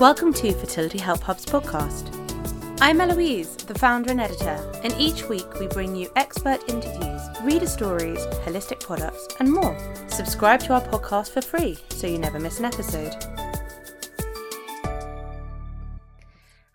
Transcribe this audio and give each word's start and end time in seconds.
Welcome 0.00 0.34
to 0.34 0.52
Fertility 0.52 0.98
Help 0.98 1.22
Hub's 1.22 1.46
podcast. 1.46 2.12
I'm 2.82 3.00
Eloise, 3.00 3.56
the 3.56 3.74
founder 3.74 4.10
and 4.10 4.20
editor, 4.20 4.70
and 4.84 4.94
each 4.98 5.26
week 5.26 5.58
we 5.58 5.68
bring 5.68 5.96
you 5.96 6.10
expert 6.16 6.60
interviews, 6.68 7.22
reader 7.42 7.66
stories, 7.66 8.18
holistic 8.44 8.80
products, 8.80 9.26
and 9.40 9.50
more. 9.50 9.74
Subscribe 10.08 10.60
to 10.64 10.74
our 10.74 10.82
podcast 10.82 11.30
for 11.30 11.40
free 11.40 11.78
so 11.88 12.06
you 12.06 12.18
never 12.18 12.38
miss 12.38 12.58
an 12.58 12.66
episode. 12.66 13.14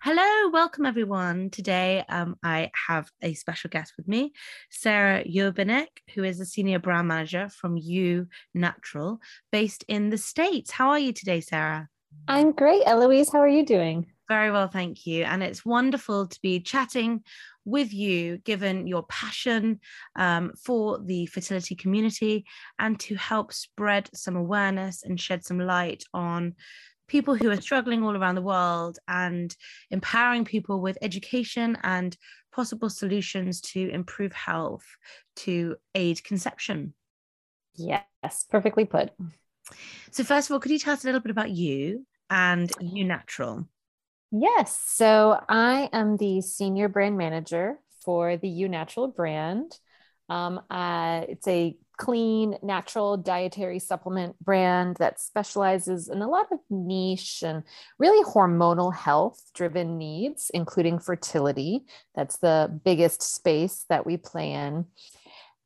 Hello, 0.00 0.50
welcome 0.50 0.84
everyone. 0.84 1.50
Today 1.50 2.04
um, 2.08 2.34
I 2.42 2.72
have 2.88 3.08
a 3.22 3.34
special 3.34 3.70
guest 3.70 3.92
with 3.96 4.08
me, 4.08 4.32
Sarah 4.68 5.22
Urbanek, 5.22 5.86
who 6.16 6.24
is 6.24 6.40
a 6.40 6.44
senior 6.44 6.80
brand 6.80 7.06
manager 7.06 7.48
from 7.50 7.76
You 7.76 8.26
Natural, 8.52 9.20
based 9.52 9.84
in 9.86 10.10
the 10.10 10.18
States. 10.18 10.72
How 10.72 10.88
are 10.88 10.98
you 10.98 11.12
today, 11.12 11.40
Sarah? 11.40 11.88
I'm 12.28 12.52
great. 12.52 12.82
Eloise, 12.86 13.30
how 13.30 13.40
are 13.40 13.48
you 13.48 13.64
doing? 13.64 14.06
Very 14.28 14.50
well, 14.50 14.68
thank 14.68 15.06
you. 15.06 15.24
And 15.24 15.42
it's 15.42 15.64
wonderful 15.64 16.26
to 16.26 16.38
be 16.40 16.60
chatting 16.60 17.22
with 17.64 17.92
you, 17.92 18.38
given 18.38 18.86
your 18.86 19.04
passion 19.04 19.80
um, 20.16 20.52
for 20.64 20.98
the 20.98 21.26
fertility 21.26 21.74
community 21.74 22.44
and 22.78 22.98
to 23.00 23.14
help 23.16 23.52
spread 23.52 24.08
some 24.14 24.36
awareness 24.36 25.02
and 25.02 25.20
shed 25.20 25.44
some 25.44 25.58
light 25.58 26.04
on 26.14 26.54
people 27.08 27.34
who 27.34 27.50
are 27.50 27.60
struggling 27.60 28.02
all 28.02 28.16
around 28.16 28.36
the 28.36 28.42
world 28.42 28.98
and 29.06 29.54
empowering 29.90 30.44
people 30.44 30.80
with 30.80 30.96
education 31.02 31.76
and 31.82 32.16
possible 32.52 32.88
solutions 32.88 33.60
to 33.60 33.90
improve 33.90 34.32
health 34.32 34.84
to 35.36 35.76
aid 35.94 36.22
conception. 36.24 36.94
Yes, 37.74 38.46
perfectly 38.50 38.84
put. 38.84 39.10
So, 40.10 40.24
first 40.24 40.48
of 40.48 40.54
all, 40.54 40.60
could 40.60 40.72
you 40.72 40.78
tell 40.78 40.94
us 40.94 41.04
a 41.04 41.06
little 41.06 41.20
bit 41.20 41.30
about 41.30 41.50
you 41.50 42.06
and 42.32 42.72
You 42.80 43.04
Natural? 43.04 43.68
Yes. 44.30 44.78
So, 44.86 45.38
I 45.48 45.90
am 45.92 46.16
the 46.16 46.40
senior 46.40 46.88
brand 46.88 47.18
manager 47.18 47.78
for 48.04 48.38
the 48.38 48.48
You 48.48 48.68
Natural 48.68 49.06
brand. 49.06 49.78
Um, 50.30 50.62
uh, 50.70 51.26
it's 51.28 51.46
a 51.46 51.76
clean, 51.98 52.56
natural 52.62 53.18
dietary 53.18 53.78
supplement 53.78 54.34
brand 54.42 54.96
that 54.96 55.20
specializes 55.20 56.08
in 56.08 56.22
a 56.22 56.28
lot 56.28 56.46
of 56.50 56.58
niche 56.70 57.44
and 57.44 57.62
really 57.98 58.24
hormonal 58.24 58.94
health 58.94 59.50
driven 59.54 59.98
needs, 59.98 60.50
including 60.54 60.98
fertility. 60.98 61.84
That's 62.14 62.38
the 62.38 62.80
biggest 62.82 63.22
space 63.22 63.84
that 63.90 64.06
we 64.06 64.16
play 64.16 64.52
in. 64.52 64.86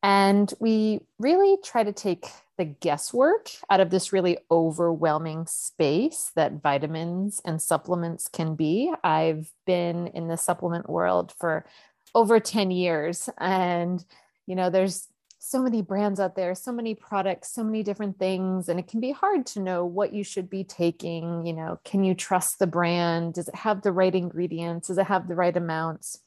And 0.02 0.52
we 0.58 1.00
really 1.18 1.58
try 1.64 1.84
to 1.84 1.92
take 1.92 2.26
the 2.56 2.64
guesswork 2.64 3.50
out 3.70 3.80
of 3.80 3.90
this 3.90 4.12
really 4.12 4.38
overwhelming 4.50 5.46
space 5.46 6.30
that 6.36 6.62
vitamins 6.62 7.40
and 7.44 7.60
supplements 7.60 8.28
can 8.28 8.54
be. 8.54 8.92
I've 9.04 9.50
been 9.66 10.08
in 10.08 10.28
the 10.28 10.36
supplement 10.36 10.88
world 10.88 11.32
for 11.38 11.66
over 12.14 12.40
10 12.40 12.70
years 12.70 13.28
and 13.38 14.02
you 14.46 14.54
know 14.54 14.70
there's 14.70 15.08
so 15.38 15.62
many 15.62 15.82
brands 15.82 16.18
out 16.18 16.34
there 16.34 16.54
so 16.54 16.72
many 16.72 16.94
products 16.94 17.52
so 17.52 17.62
many 17.62 17.82
different 17.82 18.18
things 18.18 18.68
and 18.68 18.80
it 18.80 18.88
can 18.88 19.00
be 19.00 19.12
hard 19.12 19.44
to 19.44 19.60
know 19.60 19.84
what 19.84 20.14
you 20.14 20.24
should 20.24 20.48
be 20.48 20.64
taking 20.64 21.44
you 21.44 21.52
know 21.52 21.78
can 21.84 22.04
you 22.04 22.14
trust 22.14 22.58
the 22.58 22.66
brand? 22.66 23.34
Does 23.34 23.48
it 23.48 23.54
have 23.54 23.82
the 23.82 23.92
right 23.92 24.14
ingredients? 24.14 24.88
Does 24.88 24.98
it 24.98 25.06
have 25.06 25.28
the 25.28 25.34
right 25.34 25.56
amounts? 25.56 26.20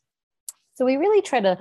So 0.75 0.86
we 0.86 0.95
really 0.95 1.21
try 1.21 1.41
to 1.41 1.58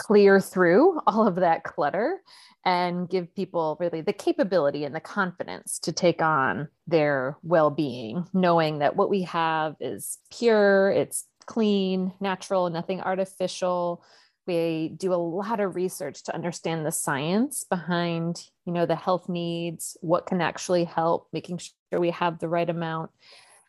clear 0.00 0.40
through 0.40 0.98
all 1.06 1.26
of 1.26 1.36
that 1.36 1.62
clutter 1.64 2.20
and 2.64 3.08
give 3.08 3.34
people 3.34 3.76
really 3.80 4.02
the 4.02 4.12
capability 4.12 4.84
and 4.84 4.94
the 4.94 5.00
confidence 5.00 5.78
to 5.78 5.92
take 5.92 6.20
on 6.20 6.68
their 6.86 7.38
well-being 7.42 8.26
knowing 8.34 8.80
that 8.80 8.96
what 8.96 9.08
we 9.08 9.22
have 9.22 9.76
is 9.80 10.18
pure 10.30 10.90
it's 10.90 11.26
clean 11.46 12.12
natural 12.20 12.70
nothing 12.70 13.00
artificial. 13.00 14.04
We 14.46 14.92
do 14.96 15.12
a 15.12 15.16
lot 15.16 15.60
of 15.60 15.74
research 15.74 16.22
to 16.24 16.34
understand 16.34 16.84
the 16.84 16.92
science 16.92 17.64
behind 17.64 18.46
you 18.64 18.72
know 18.72 18.86
the 18.86 18.96
health 18.96 19.28
needs 19.28 19.96
what 20.00 20.26
can 20.26 20.40
actually 20.40 20.84
help 20.84 21.28
making 21.32 21.58
sure 21.58 22.00
we 22.00 22.10
have 22.10 22.38
the 22.38 22.48
right 22.48 22.68
amount. 22.68 23.10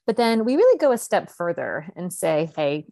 But 0.06 0.16
then 0.18 0.46
we 0.46 0.56
really 0.56 0.78
go 0.78 0.92
a 0.92 0.98
step 0.98 1.32
further 1.32 1.88
and 1.96 2.12
say 2.14 2.52
hey 2.56 2.86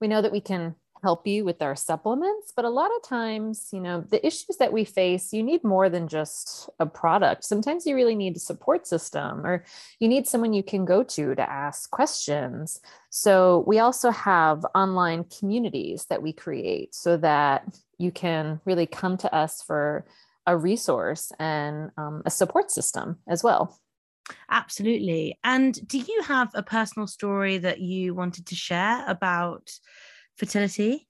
we 0.00 0.08
know 0.08 0.22
that 0.22 0.32
we 0.32 0.40
can 0.40 0.74
help 1.02 1.26
you 1.26 1.44
with 1.44 1.62
our 1.62 1.76
supplements 1.76 2.52
but 2.54 2.64
a 2.64 2.68
lot 2.68 2.90
of 2.96 3.02
times 3.02 3.68
you 3.72 3.80
know 3.80 4.00
the 4.10 4.24
issues 4.26 4.56
that 4.58 4.72
we 4.72 4.84
face 4.84 5.32
you 5.32 5.42
need 5.42 5.62
more 5.64 5.88
than 5.88 6.08
just 6.08 6.68
a 6.78 6.86
product. 6.86 7.44
Sometimes 7.44 7.86
you 7.86 7.94
really 7.94 8.14
need 8.14 8.36
a 8.36 8.40
support 8.40 8.86
system 8.86 9.46
or 9.46 9.64
you 9.98 10.08
need 10.08 10.26
someone 10.26 10.52
you 10.52 10.62
can 10.62 10.84
go 10.84 11.02
to 11.02 11.34
to 11.34 11.50
ask 11.50 11.90
questions. 11.90 12.80
So 13.10 13.64
we 13.66 13.78
also 13.78 14.10
have 14.10 14.64
online 14.74 15.24
communities 15.24 16.06
that 16.06 16.22
we 16.22 16.32
create 16.32 16.94
so 16.94 17.16
that 17.18 17.64
you 17.98 18.10
can 18.10 18.60
really 18.64 18.86
come 18.86 19.16
to 19.18 19.34
us 19.34 19.62
for 19.62 20.06
a 20.46 20.56
resource 20.56 21.32
and 21.38 21.90
um, 21.96 22.22
a 22.24 22.30
support 22.30 22.70
system 22.70 23.18
as 23.28 23.44
well. 23.44 23.78
Absolutely. 24.48 25.38
And 25.42 25.86
do 25.88 25.98
you 25.98 26.22
have 26.26 26.50
a 26.54 26.62
personal 26.62 27.06
story 27.06 27.58
that 27.58 27.80
you 27.80 28.14
wanted 28.14 28.46
to 28.46 28.54
share 28.54 29.04
about 29.06 29.70
fertility? 30.40 31.06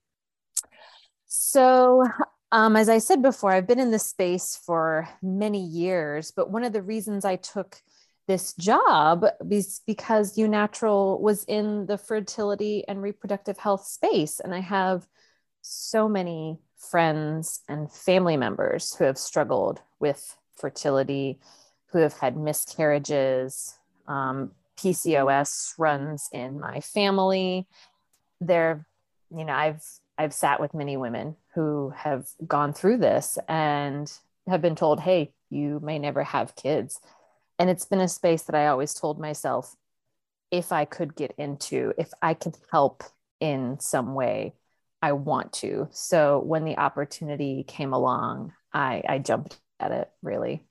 So, 1.27 2.05
um, 2.51 2.75
as 2.75 2.89
I 2.89 2.99
said 2.99 3.23
before, 3.23 3.53
I've 3.53 3.69
been 3.69 3.79
in 3.79 3.93
this 3.93 4.07
space 4.07 4.61
for 4.67 5.09
many 5.23 5.65
years, 5.65 6.33
but 6.33 6.51
one 6.51 6.65
of 6.65 6.73
the 6.73 6.83
reasons 6.83 7.25
I 7.25 7.37
took 7.37 7.81
this 8.27 8.55
job 8.55 9.25
is 9.49 9.81
because 9.87 10.37
UNatural 10.37 11.21
was 11.21 11.45
in 11.45 11.87
the 11.87 11.97
fertility 11.97 12.85
and 12.87 13.01
reproductive 13.01 13.59
health 13.59 13.87
space. 13.87 14.41
And 14.41 14.53
I 14.53 14.61
have 14.61 15.07
so 15.63 16.09
many 16.09 16.59
friends 16.77 17.61
and 17.69 17.91
family 17.91 18.37
members 18.37 18.95
who 18.97 19.05
have 19.05 19.19
struggled 19.19 19.81
with 20.01 20.37
fertility, 20.57 21.39
who 21.87 21.99
have 21.99 22.15
had 22.15 22.37
miscarriages. 22.37 23.79
Um, 24.09 24.53
PCOS 24.77 25.75
runs 25.79 26.29
in 26.33 26.59
my 26.59 26.81
family. 26.81 27.69
There 28.41 28.87
you 29.37 29.45
know 29.45 29.53
i've 29.53 29.83
i've 30.19 30.35
sat 30.35 30.61
with 30.61 30.75
many 30.75 30.97
women 30.97 31.37
who 31.55 31.91
have 31.97 32.27
gone 32.47 32.73
through 32.73 32.99
this 32.99 33.39
and 33.49 34.13
have 34.49 34.63
been 34.63 34.77
told 34.77 35.01
hey 35.01 35.33
you 35.51 35.81
may 35.83 35.99
never 35.99 36.23
have 36.23 36.55
kids. 36.55 37.01
And 37.59 37.69
it's 37.69 37.85
been 37.85 38.01
a 38.01 38.09
space 38.09 38.45
that 38.45 38.55
i 38.55 38.69
always 38.69 38.95
told 38.95 39.21
myself 39.21 39.75
if 40.51 40.73
i 40.73 40.85
could 40.85 41.15
get 41.15 41.35
into 41.37 41.93
if 41.99 42.11
i 42.23 42.35
could 42.35 42.57
help 42.71 43.03
in 43.41 43.79
some 43.81 44.15
way 44.15 44.55
i 45.03 45.13
want 45.13 45.53
to. 45.55 45.89
So 45.93 46.41
when 46.41 46.65
the 46.65 46.79
opportunity 46.79 47.65
came 47.67 47.93
along 47.93 48.53
i 48.73 49.03
i 49.09 49.19
jumped 49.19 49.59
at 49.79 49.93
it 49.93 50.11
really 50.23 50.65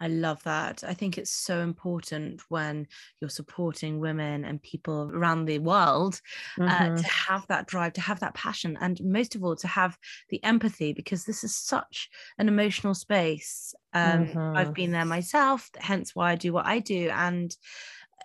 I 0.00 0.08
love 0.08 0.42
that. 0.44 0.84
I 0.86 0.94
think 0.94 1.16
it's 1.16 1.30
so 1.30 1.60
important 1.60 2.42
when 2.48 2.86
you're 3.20 3.30
supporting 3.30 3.98
women 3.98 4.44
and 4.44 4.62
people 4.62 5.10
around 5.14 5.46
the 5.46 5.58
world 5.58 6.20
mm-hmm. 6.58 6.68
uh, 6.68 6.96
to 6.96 7.08
have 7.08 7.46
that 7.48 7.66
drive, 7.66 7.94
to 7.94 8.00
have 8.00 8.20
that 8.20 8.34
passion, 8.34 8.76
and 8.80 9.00
most 9.02 9.34
of 9.34 9.42
all, 9.42 9.56
to 9.56 9.68
have 9.68 9.96
the 10.28 10.42
empathy 10.44 10.92
because 10.92 11.24
this 11.24 11.44
is 11.44 11.56
such 11.56 12.10
an 12.38 12.48
emotional 12.48 12.94
space. 12.94 13.74
Um, 13.94 14.26
mm-hmm. 14.26 14.56
I've 14.56 14.74
been 14.74 14.92
there 14.92 15.06
myself, 15.06 15.70
hence 15.78 16.14
why 16.14 16.32
I 16.32 16.34
do 16.34 16.52
what 16.52 16.66
I 16.66 16.80
do. 16.80 17.10
And 17.12 17.54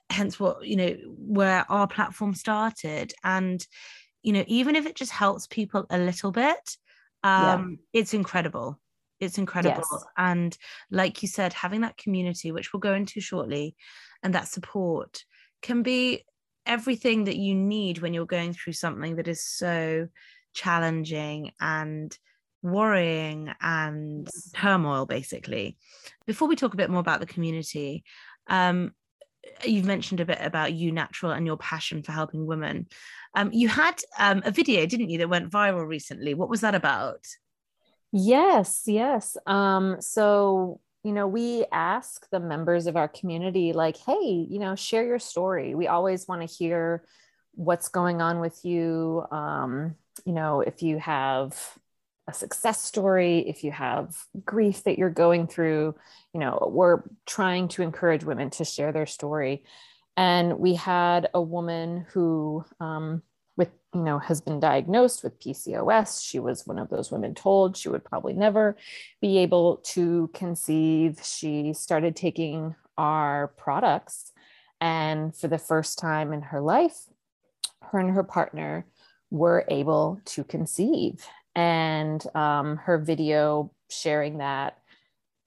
hence 0.09 0.39
what, 0.39 0.65
you 0.67 0.75
know, 0.75 0.95
where 1.17 1.65
our 1.69 1.87
platform 1.87 2.33
started. 2.33 3.13
And, 3.23 3.65
you 4.21 4.33
know, 4.33 4.43
even 4.47 4.75
if 4.75 4.85
it 4.85 4.95
just 4.95 5.11
helps 5.11 5.47
people 5.47 5.85
a 5.89 5.97
little 5.97 6.31
bit, 6.31 6.75
um, 7.23 7.79
yeah. 7.93 8.01
it's 8.01 8.13
incredible 8.13 8.77
it's 9.21 9.37
incredible. 9.37 9.85
Yes. 9.89 10.05
And 10.17 10.57
like 10.89 11.21
you 11.21 11.27
said, 11.27 11.53
having 11.53 11.81
that 11.81 11.97
community, 11.97 12.51
which 12.51 12.73
we'll 12.73 12.81
go 12.81 12.93
into 12.93 13.21
shortly, 13.21 13.75
and 14.23 14.35
that 14.35 14.47
support 14.47 15.23
can 15.61 15.83
be 15.83 16.25
everything 16.65 17.25
that 17.25 17.37
you 17.37 17.55
need 17.55 17.99
when 17.99 18.13
you're 18.13 18.25
going 18.25 18.53
through 18.53 18.73
something 18.73 19.15
that 19.15 19.27
is 19.27 19.45
so 19.45 20.07
challenging 20.53 21.51
and 21.61 22.17
worrying 22.63 23.51
and 23.61 24.27
turmoil, 24.53 25.05
basically. 25.05 25.77
Before 26.25 26.47
we 26.47 26.55
talk 26.55 26.73
a 26.73 26.77
bit 26.77 26.89
more 26.89 26.99
about 26.99 27.19
the 27.19 27.25
community, 27.25 28.03
um, 28.47 28.91
you've 29.65 29.85
mentioned 29.85 30.19
a 30.19 30.25
bit 30.25 30.39
about 30.41 30.73
you 30.73 30.91
natural 30.91 31.31
and 31.31 31.45
your 31.45 31.57
passion 31.57 32.03
for 32.03 32.11
helping 32.11 32.45
women. 32.45 32.87
Um, 33.35 33.51
you 33.51 33.67
had 33.67 33.99
um, 34.19 34.41
a 34.45 34.51
video, 34.51 34.85
didn't 34.85 35.09
you, 35.09 35.19
that 35.19 35.29
went 35.29 35.51
viral 35.51 35.87
recently? 35.87 36.33
What 36.33 36.49
was 36.49 36.61
that 36.61 36.75
about? 36.75 37.25
Yes, 38.11 38.83
yes. 38.87 39.37
Um, 39.45 39.97
so, 40.01 40.81
you 41.03 41.13
know, 41.13 41.27
we 41.27 41.65
ask 41.71 42.29
the 42.29 42.39
members 42.39 42.87
of 42.87 42.97
our 42.97 43.07
community, 43.07 43.73
like, 43.73 43.97
hey, 43.97 44.45
you 44.49 44.59
know, 44.59 44.75
share 44.75 45.05
your 45.05 45.19
story. 45.19 45.75
We 45.75 45.87
always 45.87 46.27
want 46.27 46.41
to 46.41 46.53
hear 46.53 47.03
what's 47.53 47.87
going 47.89 48.21
on 48.21 48.39
with 48.39 48.63
you. 48.65 49.23
Um, 49.31 49.95
you 50.25 50.33
know, 50.33 50.61
if 50.61 50.81
you 50.83 50.99
have 50.99 51.57
a 52.27 52.33
success 52.33 52.81
story, 52.81 53.39
if 53.47 53.63
you 53.63 53.71
have 53.71 54.15
grief 54.45 54.83
that 54.83 54.97
you're 54.97 55.09
going 55.09 55.47
through, 55.47 55.95
you 56.33 56.39
know, 56.39 56.69
we're 56.71 57.01
trying 57.25 57.69
to 57.69 57.81
encourage 57.81 58.23
women 58.23 58.49
to 58.51 58.65
share 58.65 58.91
their 58.91 59.05
story. 59.07 59.63
And 60.17 60.59
we 60.59 60.75
had 60.75 61.29
a 61.33 61.41
woman 61.41 62.05
who, 62.11 62.65
um, 62.79 63.23
you 63.93 64.01
know, 64.01 64.19
has 64.19 64.41
been 64.41 64.59
diagnosed 64.59 65.23
with 65.23 65.39
PCOS. 65.39 66.23
She 66.23 66.39
was 66.39 66.65
one 66.65 66.79
of 66.79 66.89
those 66.89 67.11
women 67.11 67.35
told 67.35 67.75
she 67.75 67.89
would 67.89 68.05
probably 68.05 68.33
never 68.33 68.77
be 69.19 69.39
able 69.39 69.77
to 69.77 70.29
conceive. 70.33 71.19
She 71.23 71.73
started 71.73 72.15
taking 72.15 72.75
our 72.97 73.47
products, 73.57 74.31
and 74.79 75.35
for 75.35 75.47
the 75.47 75.57
first 75.57 75.99
time 75.99 76.33
in 76.33 76.41
her 76.41 76.61
life, 76.61 77.05
her 77.81 77.99
and 77.99 78.11
her 78.11 78.23
partner 78.23 78.85
were 79.29 79.65
able 79.67 80.21
to 80.25 80.43
conceive. 80.43 81.25
And 81.55 82.23
um, 82.35 82.77
her 82.77 82.97
video 82.97 83.71
sharing 83.89 84.37
that 84.37 84.77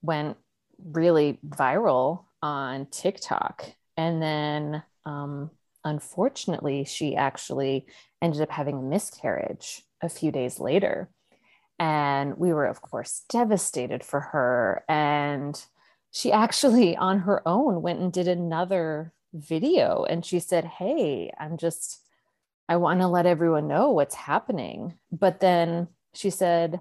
went 0.01 0.37
really 0.83 1.39
viral 1.47 2.25
on 2.41 2.85
TikTok. 2.87 3.65
And 3.97 4.21
then, 4.21 4.83
um, 5.05 5.49
unfortunately, 5.85 6.83
she 6.83 7.15
actually 7.15 7.85
ended 8.21 8.41
up 8.41 8.51
having 8.51 8.79
a 8.79 8.81
miscarriage 8.81 9.83
a 10.01 10.09
few 10.09 10.31
days 10.31 10.59
later. 10.59 11.09
And 11.77 12.37
we 12.37 12.51
were, 12.53 12.65
of 12.65 12.81
course, 12.81 13.23
devastated 13.29 14.03
for 14.03 14.19
her. 14.19 14.83
And 14.89 15.63
she 16.11 16.31
actually, 16.31 16.97
on 16.97 17.19
her 17.19 17.47
own, 17.47 17.81
went 17.81 17.99
and 17.99 18.11
did 18.11 18.27
another 18.27 19.13
video. 19.33 20.05
And 20.05 20.25
she 20.25 20.39
said, 20.39 20.65
Hey, 20.65 21.31
I'm 21.39 21.57
just, 21.57 22.01
I 22.67 22.77
want 22.77 23.01
to 23.01 23.07
let 23.07 23.25
everyone 23.25 23.67
know 23.67 23.91
what's 23.91 24.15
happening. 24.15 24.95
But 25.11 25.39
then 25.39 25.89
she 26.13 26.29
said, 26.29 26.79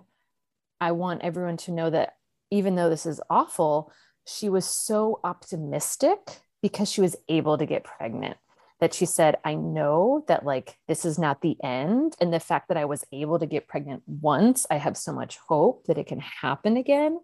I 0.81 0.93
want 0.93 1.23
everyone 1.23 1.57
to 1.59 1.73
know 1.73 1.91
that 1.91 2.15
even 2.51 2.77
though 2.77 2.89
this 2.89 3.07
is 3.07 3.21
awful, 3.29 3.93
she 4.27 4.49
was 4.49 4.65
so 4.65 5.21
optimistic 5.25 6.19
because 6.63 6.91
she 6.91 7.01
was 7.01 7.17
able 7.29 7.59
to 7.59 7.67
get 7.67 7.85
pregnant 7.85 8.37
that 8.85 8.93
she 8.93 9.07
said, 9.07 9.39
I 9.47 9.55
know 9.55 10.27
that 10.29 10.45
like 10.45 10.77
this 10.89 11.07
is 11.07 11.19
not 11.19 11.41
the 11.41 11.57
end. 11.65 12.17
And 12.21 12.31
the 12.31 12.39
fact 12.39 12.69
that 12.69 12.77
I 12.77 12.85
was 12.85 13.03
able 13.13 13.39
to 13.39 13.47
get 13.47 13.67
pregnant 13.67 14.03
once, 14.07 14.67
I 14.71 14.77
have 14.77 14.99
so 14.99 15.11
much 15.11 15.39
hope 15.49 15.87
that 15.87 15.97
it 15.97 16.07
can 16.07 16.21
happen 16.21 16.77
again. 16.77 17.19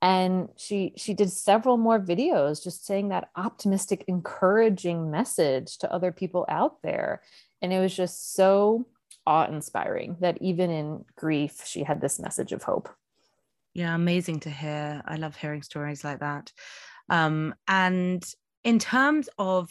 And 0.00 0.48
she 0.56 0.94
she 0.96 1.12
did 1.12 1.30
several 1.30 1.76
more 1.76 2.00
videos 2.00 2.64
just 2.64 2.86
saying 2.86 3.10
that 3.10 3.28
optimistic, 3.36 4.06
encouraging 4.08 5.10
message 5.10 5.76
to 5.80 5.92
other 5.92 6.12
people 6.12 6.46
out 6.48 6.80
there. 6.80 7.20
And 7.60 7.74
it 7.74 7.78
was 7.78 7.94
just 7.94 8.32
so 8.32 8.86
awe-inspiring 9.26 10.16
that 10.20 10.38
even 10.40 10.70
in 10.70 11.04
grief, 11.14 11.60
she 11.66 11.82
had 11.82 12.00
this 12.00 12.18
message 12.18 12.52
of 12.52 12.62
hope. 12.62 12.88
Yeah, 13.74 13.94
amazing 13.94 14.40
to 14.40 14.50
hear. 14.50 15.02
I 15.06 15.16
love 15.16 15.36
hearing 15.36 15.60
stories 15.60 16.04
like 16.04 16.20
that. 16.20 16.52
Um, 17.10 17.54
and 17.68 18.24
in 18.64 18.78
terms 18.78 19.28
of 19.38 19.70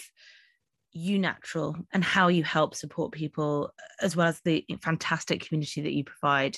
YouNatural 0.95 1.75
and 1.93 2.03
how 2.03 2.27
you 2.27 2.43
help 2.43 2.75
support 2.75 3.11
people, 3.11 3.71
as 4.01 4.15
well 4.15 4.27
as 4.27 4.41
the 4.41 4.65
fantastic 4.81 5.45
community 5.45 5.81
that 5.81 5.93
you 5.93 6.03
provide, 6.03 6.57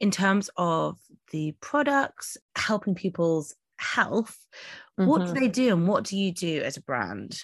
in 0.00 0.10
terms 0.10 0.50
of 0.56 0.98
the 1.30 1.54
products, 1.60 2.36
helping 2.56 2.94
people's 2.94 3.54
health, 3.78 4.36
mm-hmm. 4.98 5.08
what 5.08 5.18
do 5.18 5.26
mm-hmm. 5.26 5.34
they 5.34 5.48
do 5.48 5.72
and 5.72 5.88
what 5.88 6.04
do 6.04 6.16
you 6.16 6.32
do 6.32 6.62
as 6.62 6.76
a 6.76 6.82
brand? 6.82 7.38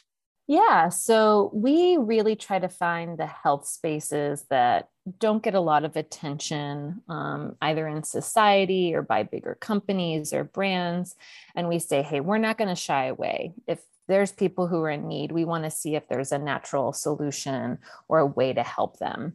Yeah, 0.47 0.89
so 0.89 1.51
we 1.55 1.97
really 1.97 2.35
try 2.35 2.59
to 2.59 2.69
find 2.69 3.17
the 3.17 3.27
health 3.27 3.69
spaces 3.69 4.45
that 4.51 4.89
don't 5.21 5.45
get 5.45 5.55
a 5.55 5.61
lot 5.61 5.85
of 5.85 5.95
attention 5.95 7.03
um, 7.09 7.55
either 7.63 7.87
in 7.87 8.03
society 8.03 8.93
or 8.93 9.03
by 9.03 9.23
bigger 9.23 9.57
companies 9.61 10.33
or 10.33 10.43
brands. 10.43 11.15
And 11.55 11.69
we 11.69 11.79
say, 11.79 12.03
hey, 12.03 12.19
we're 12.19 12.39
not 12.39 12.59
going 12.59 12.69
to 12.69 12.75
shy 12.75 13.07
away. 13.07 13.55
If 13.69 13.81
there's 14.11 14.33
people 14.33 14.67
who 14.67 14.83
are 14.83 14.91
in 14.91 15.07
need, 15.07 15.31
we 15.31 15.45
want 15.45 15.63
to 15.65 15.71
see 15.71 15.95
if 15.95 16.09
there's 16.09 16.33
a 16.33 16.39
natural 16.39 16.93
solution 16.93 17.79
or 18.09 18.19
a 18.19 18.27
way 18.27 18.53
to 18.53 18.63
help 18.63 18.99
them. 18.99 19.35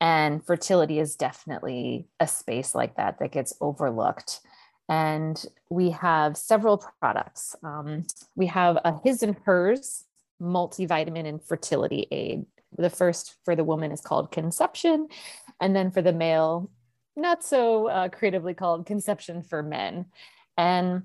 And 0.00 0.46
fertility 0.46 1.00
is 1.00 1.16
definitely 1.16 2.06
a 2.20 2.28
space 2.28 2.72
like 2.74 2.96
that 2.96 3.18
that 3.18 3.32
gets 3.32 3.52
overlooked. 3.60 4.40
And 4.88 5.44
we 5.70 5.90
have 5.90 6.36
several 6.36 6.84
products. 7.00 7.56
Um, 7.64 8.06
we 8.36 8.46
have 8.46 8.78
a 8.84 8.94
his 9.04 9.22
and 9.22 9.36
hers 9.44 10.04
multivitamin 10.40 11.26
and 11.26 11.42
fertility 11.42 12.06
aid. 12.10 12.46
The 12.78 12.90
first 12.90 13.36
for 13.44 13.56
the 13.56 13.64
woman 13.64 13.90
is 13.90 14.00
called 14.00 14.32
conception, 14.32 15.08
and 15.60 15.74
then 15.74 15.90
for 15.90 16.00
the 16.00 16.12
male, 16.12 16.70
not 17.16 17.44
so 17.44 17.88
uh, 17.88 18.08
creatively 18.08 18.54
called 18.54 18.86
conception 18.86 19.42
for 19.42 19.62
men. 19.62 20.06
And 20.56 21.02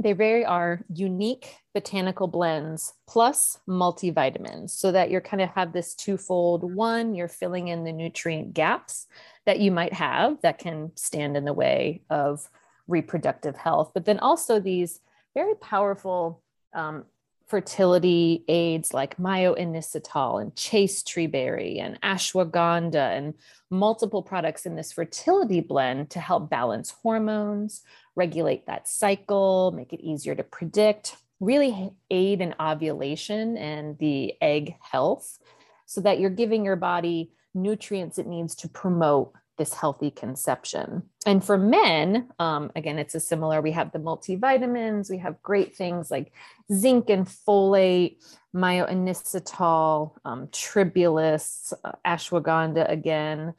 they 0.00 0.12
very 0.12 0.44
are 0.44 0.84
unique 0.92 1.56
botanical 1.72 2.26
blends 2.26 2.94
plus 3.06 3.58
multivitamins 3.68 4.70
so 4.70 4.92
that 4.92 5.10
you're 5.10 5.20
kind 5.20 5.40
of 5.40 5.50
have 5.50 5.72
this 5.72 5.94
twofold. 5.94 6.74
One 6.74 7.14
you're 7.14 7.28
filling 7.28 7.68
in 7.68 7.84
the 7.84 7.92
nutrient 7.92 8.54
gaps 8.54 9.06
that 9.46 9.60
you 9.60 9.70
might 9.70 9.92
have 9.92 10.40
that 10.42 10.58
can 10.58 10.92
stand 10.96 11.36
in 11.36 11.44
the 11.44 11.52
way 11.52 12.02
of 12.10 12.48
reproductive 12.86 13.56
health 13.56 13.92
but 13.94 14.04
then 14.04 14.18
also 14.18 14.60
these 14.60 15.00
very 15.34 15.54
powerful 15.54 16.42
um, 16.74 17.04
fertility 17.46 18.44
aids 18.48 18.94
like 18.94 19.18
myo-inositol 19.18 20.40
and 20.40 20.56
chaste 20.56 21.06
tree 21.06 21.26
berry 21.26 21.78
and 21.78 22.00
ashwagandha 22.00 23.16
and 23.16 23.34
multiple 23.70 24.22
products 24.22 24.66
in 24.66 24.76
this 24.76 24.92
fertility 24.92 25.60
blend 25.60 26.10
to 26.10 26.20
help 26.20 26.48
balance 26.48 26.94
hormones, 27.02 27.82
regulate 28.16 28.66
that 28.66 28.88
cycle, 28.88 29.72
make 29.72 29.92
it 29.92 30.00
easier 30.00 30.34
to 30.34 30.44
predict, 30.44 31.16
really 31.40 31.92
aid 32.10 32.40
in 32.40 32.54
ovulation 32.60 33.56
and 33.56 33.98
the 33.98 34.34
egg 34.40 34.76
health 34.80 35.38
so 35.86 36.00
that 36.00 36.20
you're 36.20 36.30
giving 36.30 36.64
your 36.64 36.76
body 36.76 37.32
nutrients 37.54 38.18
it 38.18 38.26
needs 38.26 38.54
to 38.54 38.68
promote 38.68 39.32
this 39.56 39.72
healthy 39.72 40.10
conception. 40.10 41.02
And 41.26 41.44
for 41.44 41.56
men, 41.56 42.28
um, 42.40 42.72
again, 42.74 42.98
it's 42.98 43.14
a 43.14 43.20
similar. 43.20 43.60
We 43.60 43.70
have 43.70 43.92
the 43.92 44.00
multivitamins. 44.00 45.08
We 45.08 45.18
have 45.18 45.42
great 45.42 45.76
things 45.76 46.10
like 46.10 46.32
zinc 46.72 47.08
and 47.08 47.26
folate, 47.26 48.16
myo-inositol, 48.52 50.12
um, 50.24 50.48
tribulus, 50.48 51.72
uh, 51.84 51.92
ashwagandha. 52.04 52.90
Again, 52.90 53.54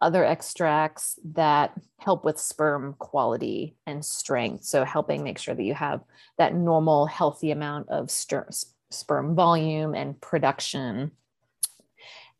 other 0.00 0.24
extracts 0.24 1.18
that 1.24 1.72
help 1.98 2.24
with 2.24 2.38
sperm 2.38 2.94
quality 2.98 3.76
and 3.86 4.04
strength. 4.04 4.64
So 4.64 4.84
helping 4.84 5.22
make 5.22 5.38
sure 5.38 5.54
that 5.54 5.62
you 5.62 5.74
have 5.74 6.02
that 6.38 6.54
normal, 6.54 7.06
healthy 7.06 7.50
amount 7.50 7.88
of 7.90 8.10
sperm 8.10 9.34
volume 9.34 9.94
and 9.94 10.20
production. 10.20 11.12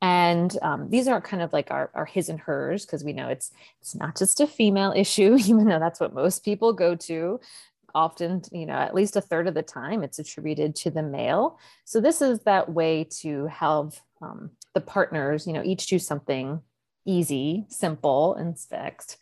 And 0.02 0.56
um, 0.62 0.88
these 0.88 1.08
are 1.08 1.20
kind 1.20 1.42
of 1.42 1.52
like 1.52 1.70
our, 1.70 1.90
our 1.94 2.06
his 2.06 2.30
and 2.30 2.40
hers 2.40 2.86
because 2.86 3.04
we 3.04 3.12
know 3.12 3.28
it's 3.28 3.52
it's 3.80 3.94
not 3.94 4.16
just 4.16 4.40
a 4.40 4.46
female 4.46 4.92
issue 4.96 5.36
even 5.38 5.66
though 5.66 5.78
that's 5.78 6.00
what 6.00 6.14
most 6.14 6.44
people 6.44 6.72
go 6.72 6.94
to. 6.94 7.40
Often 7.94 8.42
you 8.52 8.66
know 8.66 8.74
at 8.74 8.94
least 8.94 9.16
a 9.16 9.20
third 9.20 9.46
of 9.48 9.54
the 9.54 9.62
time 9.62 10.02
it's 10.02 10.18
attributed 10.18 10.74
to 10.76 10.90
the 10.90 11.02
male. 11.02 11.58
So 11.84 12.00
this 12.00 12.22
is 12.22 12.40
that 12.40 12.72
way 12.72 13.04
to 13.20 13.46
have 13.48 14.00
um, 14.22 14.52
the 14.72 14.80
partners 14.80 15.46
you 15.46 15.52
know 15.52 15.62
each 15.62 15.86
do 15.88 15.98
something 15.98 16.62
easy 17.04 17.66
simple 17.68 18.34
and 18.34 18.58
fixed 18.58 19.16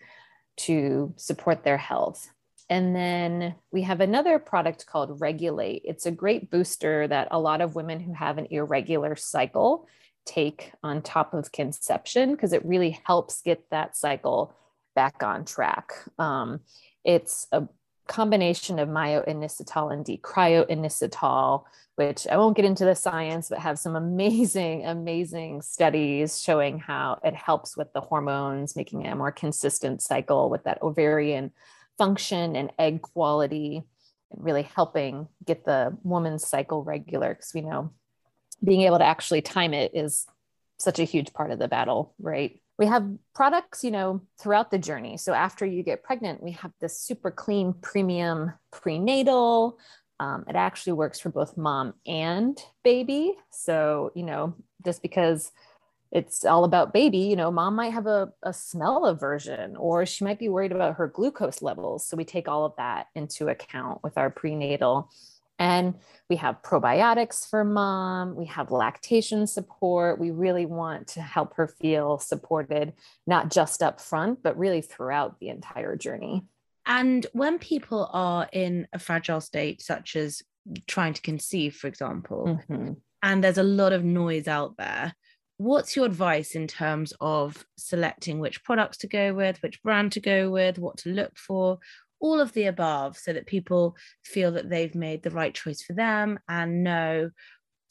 to 0.57 1.13
support 1.17 1.63
their 1.65 1.77
health 1.77 2.31
and 2.71 2.95
then 2.95 3.55
we 3.73 3.83
have 3.83 4.01
another 4.01 4.39
product 4.39 4.87
called 4.87 5.21
regulate 5.21 5.83
it's 5.85 6.07
a 6.07 6.11
great 6.11 6.51
booster 6.51 7.07
that 7.07 7.29
a 7.31 7.39
lot 7.39 7.61
of 7.61 7.75
women 7.75 8.01
who 8.01 8.13
have 8.13 8.39
an 8.39 8.47
irregular 8.51 9.15
cycle 9.17 9.87
take 10.29 10.73
on 10.83 11.01
top 11.01 11.33
of 11.33 11.51
conception 11.51 12.33
because 12.33 12.53
it 12.53 12.65
really 12.65 13.01
helps 13.05 13.41
get 13.43 13.65
that 13.71 13.97
cycle 13.97 14.55
back 14.95 15.23
on 15.23 15.45
track. 15.45 15.93
Um, 16.19 16.61
it's 17.05 17.47
a 17.51 17.67
combination 18.09 18.79
of 18.79 18.89
myo-inositol 18.89 19.93
and 19.93 20.05
D-chiro-inositol, 20.05 21.65
which 21.95 22.27
I 22.27 22.37
won't 22.37 22.57
get 22.57 22.65
into 22.65 22.85
the 22.85 22.95
science, 22.95 23.49
but 23.49 23.59
have 23.59 23.79
some 23.79 23.95
amazing, 23.95 24.87
amazing 24.87 25.63
studies 25.63 26.41
showing 26.41 26.79
how 26.79 27.21
it 27.23 27.35
helps 27.35 27.77
with 27.77 27.93
the 27.93 28.01
hormones, 28.01 28.75
making 28.75 29.03
it 29.03 29.13
a 29.13 29.17
more 29.17 29.33
consistent 29.33 30.03
cycle 30.03 30.51
with 30.51 30.65
that 30.65 30.83
ovarian 30.83 31.53
function 31.97 32.57
and 32.57 32.73
egg 32.79 33.03
quality, 33.03 33.83
and 34.31 34.45
really 34.45 34.63
helping 34.63 35.29
get 35.45 35.65
the 35.65 35.97
woman's 36.03 36.47
cycle 36.47 36.83
regular. 36.85 37.35
Because 37.35 37.53
we 37.55 37.61
know 37.61 37.93
being 38.65 38.83
able 38.83 38.99
to 38.99 39.05
actually 39.05 39.43
time 39.43 39.75
it 39.75 39.93
is 39.95 40.27
such 40.79 40.99
a 40.99 41.05
huge 41.05 41.33
part 41.33 41.51
of 41.51 41.59
the 41.59 41.69
battle, 41.69 42.15
right? 42.21 42.61
We 42.79 42.87
have 42.87 43.09
products, 43.35 43.83
you 43.83 43.91
know, 43.91 44.23
throughout 44.41 44.71
the 44.71 44.79
journey. 44.79 45.17
So 45.17 45.33
after 45.33 45.67
you 45.67 45.83
get 45.83 46.05
pregnant, 46.05 46.43
we 46.43 46.53
have 46.53 46.71
this 46.81 46.99
super 47.01 47.31
clean 47.31 47.75
premium 47.81 48.53
prenatal. 48.71 49.79
Um, 50.21 50.45
it 50.49 50.57
actually 50.57 50.95
works 50.95 51.19
for 51.19 51.31
both 51.31 51.57
mom 51.57 51.95
and 52.07 52.59
baby. 52.85 53.35
So, 53.51 54.13
you 54.15 54.23
know, 54.23 54.55
just 54.85 55.03
because 55.03 55.51
it's 56.11 56.45
all 56.45 56.65
about 56.65 56.95
baby, 56.95 57.19
you 57.19 57.37
know, 57.37 57.51
mom 57.51 57.75
might 57.75 57.93
have 57.93 58.07
a, 58.07 58.33
a 58.43 58.53
smell 58.53 59.05
aversion 59.05 59.77
or 59.77 60.07
she 60.07 60.25
might 60.25 60.39
be 60.39 60.49
worried 60.49 60.73
about 60.73 60.97
her 60.97 61.07
glucose 61.07 61.61
levels. 61.61 62.07
So 62.07 62.17
we 62.17 62.25
take 62.25 62.49
all 62.49 62.65
of 62.65 62.73
that 62.79 63.09
into 63.15 63.49
account 63.49 64.03
with 64.03 64.17
our 64.17 64.31
prenatal 64.31 65.11
And 65.59 65.95
we 66.31 66.37
have 66.37 66.63
probiotics 66.63 67.49
for 67.49 67.65
mom, 67.65 68.37
we 68.37 68.47
have 68.47 68.71
lactation 68.71 69.47
support. 69.47 70.19
We 70.19 70.31
really 70.31 70.67
want 70.67 71.09
to 71.09 71.21
help 71.21 71.55
her 71.57 71.67
feel 71.67 72.19
supported, 72.19 72.93
not 73.27 73.51
just 73.51 73.83
up 73.83 74.01
front, 74.01 74.43
but 74.43 74.59
really 74.59 74.83
throughout 74.83 75.41
the 75.41 75.49
entire 75.49 75.97
journey. 75.97 76.45
And 76.87 77.27
when 77.33 77.59
people 77.59 78.09
are 78.13 78.49
in 78.53 78.87
a 78.93 78.99
fragile 78.99 79.41
state, 79.41 79.83
such 79.83 80.17
as 80.17 80.43
trying 80.87 81.15
to 81.15 81.23
conceive, 81.23 81.75
for 81.75 81.87
example, 81.87 82.61
mm-hmm. 82.69 82.93
and 83.23 83.45
there's 83.45 83.59
a 83.59 83.63
lot 83.63 83.93
of 83.93 84.05
noise 84.05 84.49
out 84.49 84.77
there, 84.79 85.15
what's 85.59 85.97
your 85.97 86.07
advice 86.07 86.55
in 86.55 86.67
terms 86.67 87.13
of 87.21 87.67
selecting 87.77 88.39
which 88.39 88.63
products 88.65 88.99
to 88.99 89.07
go 89.07 89.35
with, 89.35 89.61
which 89.63 89.83
brand 89.83 90.13
to 90.13 90.21
go 90.21 90.51
with, 90.51 90.79
what 90.79 90.97
to 90.99 91.11
look 91.11 91.37
for? 91.37 91.79
All 92.21 92.41
of 92.41 92.53
the 92.53 92.67
above 92.67 93.17
so 93.17 93.33
that 93.33 93.47
people 93.47 93.97
feel 94.25 94.53
that 94.53 94.69
they've 94.69 94.95
made 94.95 95.23
the 95.23 95.31
right 95.31 95.55
choice 95.55 95.83
for 95.83 95.93
them 95.93 96.39
and 96.49 96.83
know 96.85 97.31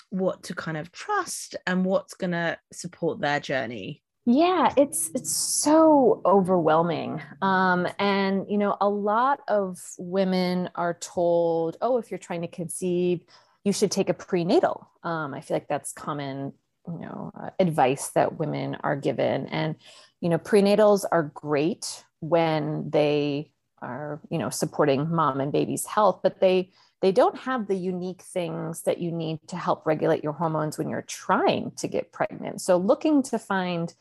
what 0.10 0.44
to 0.44 0.56
kind 0.56 0.78
of 0.78 0.92
trust 0.92 1.56
and 1.66 1.86
what's 1.86 2.14
going 2.14 2.32
to 2.32 2.58
support 2.72 3.20
their 3.20 3.40
journey. 3.40 4.04
Yeah 4.30 4.74
it's 4.76 5.10
it's 5.16 5.34
so 5.34 6.22
overwhelming. 6.26 7.22
Um 7.42 7.88
and 7.98 8.46
you 8.50 8.58
know 8.58 8.76
a 8.82 8.90
lot 8.90 9.40
of 9.48 9.78
women 9.98 10.70
are 10.76 10.96
told 10.96 11.78
oh 11.82 11.98
if 11.98 12.12
you're 12.12 12.18
trying 12.18 12.42
to 12.42 12.48
conceive 12.50 13.22
you 13.64 13.72
should 13.72 13.92
take 13.92 14.10
a 14.10 14.14
prenatal. 14.14 14.90
Um 15.04 15.34
i 15.34 15.40
feel 15.40 15.56
like 15.56 15.70
that's 15.70 15.94
common 15.94 16.52
you 16.88 17.00
know 17.00 17.32
uh, 17.40 17.52
advice 17.60 18.10
that 18.10 18.38
women 18.38 18.76
are 18.82 18.96
given. 18.96 19.48
And 19.48 19.76
you 20.20 20.30
know 20.30 20.38
prenatals 20.38 21.06
are 21.10 21.32
great 21.34 22.04
when 22.20 22.90
they 22.90 23.52
are 23.82 24.20
you 24.30 24.38
know 24.38 24.50
supporting 24.50 25.10
mom 25.10 25.40
and 25.40 25.52
baby's 25.52 25.86
health 25.86 26.20
but 26.24 26.40
they 26.40 26.70
they 27.02 27.12
don't 27.12 27.38
have 27.38 27.68
the 27.68 27.76
unique 27.76 28.24
things 28.24 28.82
that 28.84 28.98
you 28.98 29.12
need 29.12 29.40
to 29.48 29.56
help 29.56 29.86
regulate 29.86 30.24
your 30.24 30.34
hormones 30.34 30.80
when 30.80 30.90
you're 30.90 31.04
trying 31.04 31.70
to 31.78 31.88
get 31.88 32.12
pregnant. 32.12 32.60
So 32.60 32.76
looking 32.78 33.22
to 33.24 33.38
find 33.38 33.94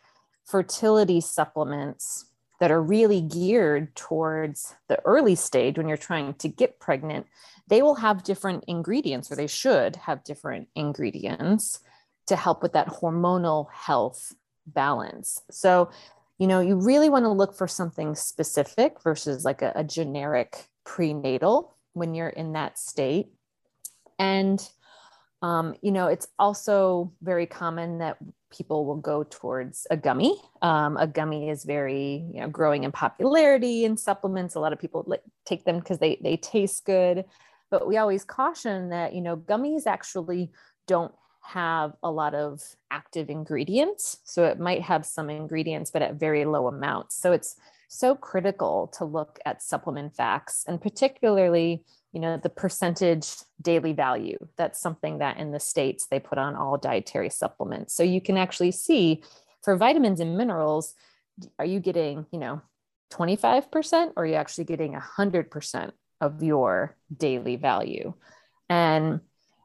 fertility 0.47 1.21
supplements 1.21 2.25
that 2.59 2.71
are 2.71 2.83
really 2.83 3.21
geared 3.21 3.95
towards 3.95 4.75
the 4.89 4.99
early 5.05 5.35
stage 5.35 5.77
when 5.77 5.89
you're 5.89 5.99
trying 5.99 6.33
to 6.35 6.49
get 6.49 6.81
pregnant 6.81 7.27
they 7.69 7.83
will 7.83 7.97
have 7.97 8.23
different 8.23 8.65
ingredients 8.69 9.31
or 9.31 9.37
they 9.37 9.47
should 9.47 9.97
have 9.97 10.25
different 10.25 10.69
ingredients 10.75 11.81
to 12.27 12.37
help 12.37 12.63
with 12.63 12.73
that 12.73 12.89
hormonal 12.89 13.71
health 13.73 14.35
balance. 14.67 15.43
So 15.51 15.91
you 16.39 16.47
know, 16.47 16.61
you 16.61 16.77
really 16.77 17.09
want 17.09 17.25
to 17.25 17.31
look 17.31 17.55
for 17.55 17.67
something 17.67 18.15
specific 18.15 19.03
versus 19.03 19.45
like 19.45 19.63
a, 19.63 19.73
a 19.75 19.85
generic 19.85 20.67
prenatal 20.85 21.75
when 21.95 22.15
you're 22.15 22.29
in 22.29 22.53
that 22.53 22.79
state. 22.79 23.29
And, 24.19 24.67
um, 25.43 25.75
you 25.83 25.91
know, 25.93 26.09
it's 26.09 26.29
also 26.39 27.13
very 27.23 27.47
common 27.47 27.99
that 27.99 28.19
people 28.51 28.87
will 28.87 28.97
go 28.97 29.25
towards 29.25 29.87
a 29.91 29.97
gummy. 29.97 30.37
Um, 30.63 30.97
a 30.97 31.07
gummy 31.07 31.49
is 31.49 31.65
very, 31.65 32.25
you 32.33 32.41
know, 32.41 32.49
growing 32.49 32.85
in 32.85 32.93
popularity 32.93 33.85
in 33.85 33.97
supplements. 33.97 34.55
A 34.55 34.61
lot 34.61 34.73
of 34.73 34.79
people 34.79 35.07
take 35.45 35.65
them 35.65 35.79
because 35.79 35.99
they 35.99 36.19
they 36.23 36.37
taste 36.37 36.85
good, 36.85 37.25
but 37.71 37.89
we 37.89 37.97
always 37.97 38.25
caution 38.25 38.91
that 38.91 39.15
you 39.15 39.21
know 39.21 39.37
gummies 39.37 39.87
actually 39.87 40.51
don't 40.87 41.13
have 41.47 41.93
a 42.03 42.11
lot 42.11 42.35
of 42.35 42.61
active 42.91 43.31
ingredients. 43.31 44.19
So 44.25 44.45
it 44.45 44.59
might 44.59 44.83
have 44.83 45.07
some 45.07 45.31
ingredients, 45.31 45.91
but 45.91 46.03
at 46.03 46.17
very 46.17 46.45
low 46.45 46.67
amounts. 46.67 47.17
So 47.17 47.33
it's 47.33 47.57
so 47.89 48.17
critical 48.17 48.93
to 48.99 49.05
look 49.05 49.39
at 49.47 49.63
supplement 49.63 50.17
facts 50.17 50.65
and 50.67 50.81
particularly, 50.81 51.85
you 52.13 52.21
know, 52.21 52.37
the 52.37 52.49
percentage 52.49 53.29
daily 53.63 53.93
value. 53.93 54.39
That's 54.57 54.81
something 54.81 55.19
that 55.19 55.37
in 55.39 55.53
the 55.53 55.61
States 55.61 56.07
they 56.07 56.19
put 56.19 56.39
on 56.39 56.57
all 56.57 56.79
dietary 56.79 57.31
supplements. 57.31 57.95
So 57.95 58.03
you 58.03 58.21
can 58.21 58.37
actually 58.37 58.73
see 58.73 59.23
for 59.63 59.77
vitamins 59.77 60.19
and 60.19 60.37
minerals, 60.37 60.95
are 61.59 61.65
you 61.65 61.79
getting, 61.79 62.27
you 62.33 62.41
know, 62.41 62.61
25% 63.13 64.13
or 64.17 64.25
are 64.25 64.27
you 64.27 64.35
actually 64.35 64.65
getting 64.65 64.95
100% 64.95 65.93
of 66.21 66.43
your 66.43 66.97
daily 67.17 67.55
value? 67.55 68.15
And 68.69 69.21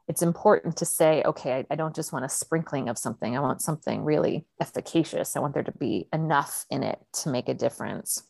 it's 0.08 0.22
important 0.22 0.76
to 0.78 0.84
say, 0.84 1.22
okay, 1.24 1.58
I, 1.58 1.66
I 1.70 1.76
don't 1.76 1.94
just 1.94 2.12
want 2.12 2.24
a 2.24 2.28
sprinkling 2.28 2.88
of 2.88 2.98
something. 2.98 3.36
I 3.36 3.40
want 3.40 3.62
something 3.62 4.04
really 4.04 4.46
efficacious. 4.60 5.36
I 5.36 5.40
want 5.40 5.54
there 5.54 5.62
to 5.62 5.72
be 5.72 6.08
enough 6.12 6.66
in 6.70 6.82
it 6.82 6.98
to 7.22 7.28
make 7.28 7.48
a 7.48 7.54
difference. 7.54 8.22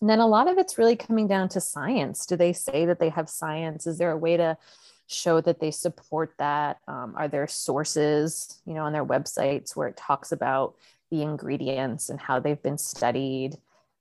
And 0.00 0.10
then 0.10 0.18
a 0.18 0.26
lot 0.26 0.48
of 0.48 0.58
it's 0.58 0.78
really 0.78 0.96
coming 0.96 1.26
down 1.26 1.48
to 1.50 1.60
science. 1.60 2.26
Do 2.26 2.36
they 2.36 2.52
say 2.52 2.86
that 2.86 2.98
they 2.98 3.08
have 3.10 3.28
science? 3.28 3.86
Is 3.86 3.98
there 3.98 4.10
a 4.10 4.16
way 4.16 4.36
to 4.36 4.58
show 5.06 5.40
that 5.40 5.60
they 5.60 5.70
support 5.70 6.34
that? 6.38 6.78
Um, 6.88 7.14
are 7.16 7.28
there 7.28 7.46
sources, 7.46 8.60
you 8.66 8.74
know, 8.74 8.82
on 8.82 8.92
their 8.92 9.06
websites 9.06 9.74
where 9.74 9.88
it 9.88 9.96
talks 9.96 10.32
about 10.32 10.74
the 11.10 11.22
ingredients 11.22 12.10
and 12.10 12.20
how 12.20 12.40
they've 12.40 12.62
been 12.62 12.78
studied? 12.78 13.56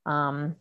Um, 0.06 0.56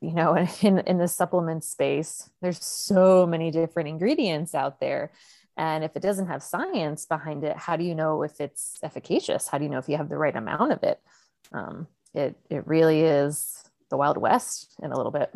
you 0.00 0.12
know, 0.12 0.36
in, 0.62 0.78
in 0.78 0.98
the 0.98 1.08
supplement 1.08 1.64
space, 1.64 2.30
there's 2.40 2.64
so 2.64 3.26
many 3.26 3.50
different 3.50 3.88
ingredients 3.88 4.54
out 4.54 4.80
there 4.80 5.10
and 5.58 5.82
if 5.82 5.96
it 5.96 6.02
doesn't 6.02 6.28
have 6.28 6.42
science 6.42 7.04
behind 7.04 7.42
it, 7.42 7.56
how 7.56 7.76
do 7.76 7.84
you 7.84 7.94
know 7.94 8.22
if 8.22 8.40
it's 8.40 8.78
efficacious? 8.82 9.48
How 9.48 9.58
do 9.58 9.64
you 9.64 9.70
know 9.70 9.78
if 9.78 9.88
you 9.88 9.96
have 9.96 10.08
the 10.08 10.16
right 10.16 10.34
amount 10.34 10.72
of 10.72 10.82
it? 10.84 11.00
Um, 11.52 11.88
it 12.14 12.36
it 12.48 12.66
really 12.66 13.02
is 13.02 13.64
the 13.90 13.96
Wild 13.96 14.16
West 14.16 14.74
in 14.82 14.92
a 14.92 14.96
little 14.96 15.10
bit. 15.10 15.30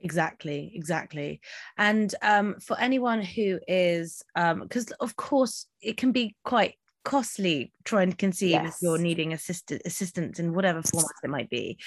Exactly, 0.00 0.70
exactly. 0.74 1.40
And 1.76 2.14
um, 2.22 2.60
for 2.60 2.78
anyone 2.78 3.20
who 3.20 3.58
is, 3.66 4.22
because 4.34 4.90
um, 4.90 4.96
of 5.00 5.16
course 5.16 5.66
it 5.82 5.96
can 5.96 6.12
be 6.12 6.36
quite 6.44 6.76
costly 7.08 7.72
trying 7.84 8.10
to 8.10 8.16
conceive 8.16 8.50
yes. 8.50 8.74
if 8.74 8.82
you're 8.82 8.98
needing 8.98 9.32
assist- 9.32 9.72
assistance 9.86 10.38
in 10.38 10.52
whatever 10.52 10.82
format 10.82 11.10
it 11.24 11.30
might 11.30 11.48
be. 11.48 11.78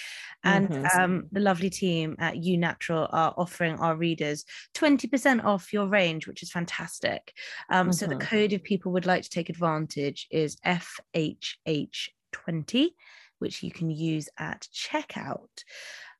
And 0.43 0.67
mm-hmm. 0.67 0.99
um, 0.99 1.27
the 1.31 1.41
lovely 1.41 1.69
team 1.69 2.15
at 2.17 2.37
U 2.37 2.57
Natural 2.57 3.07
are 3.11 3.31
offering 3.37 3.75
our 3.75 3.95
readers 3.95 4.45
20% 4.73 5.43
off 5.43 5.71
your 5.71 5.85
range, 5.85 6.25
which 6.25 6.41
is 6.41 6.49
fantastic. 6.49 7.33
Um, 7.69 7.89
mm-hmm. 7.89 7.93
So 7.93 8.07
the 8.07 8.15
mm-hmm. 8.15 8.35
code, 8.35 8.51
if 8.51 8.63
people 8.63 8.91
would 8.93 9.05
like 9.05 9.21
to 9.21 9.29
take 9.29 9.49
advantage, 9.49 10.27
is 10.31 10.57
FHH20, 10.65 12.87
which 13.37 13.61
you 13.61 13.69
can 13.69 13.91
use 13.91 14.27
at 14.39 14.67
checkout. 14.73 15.63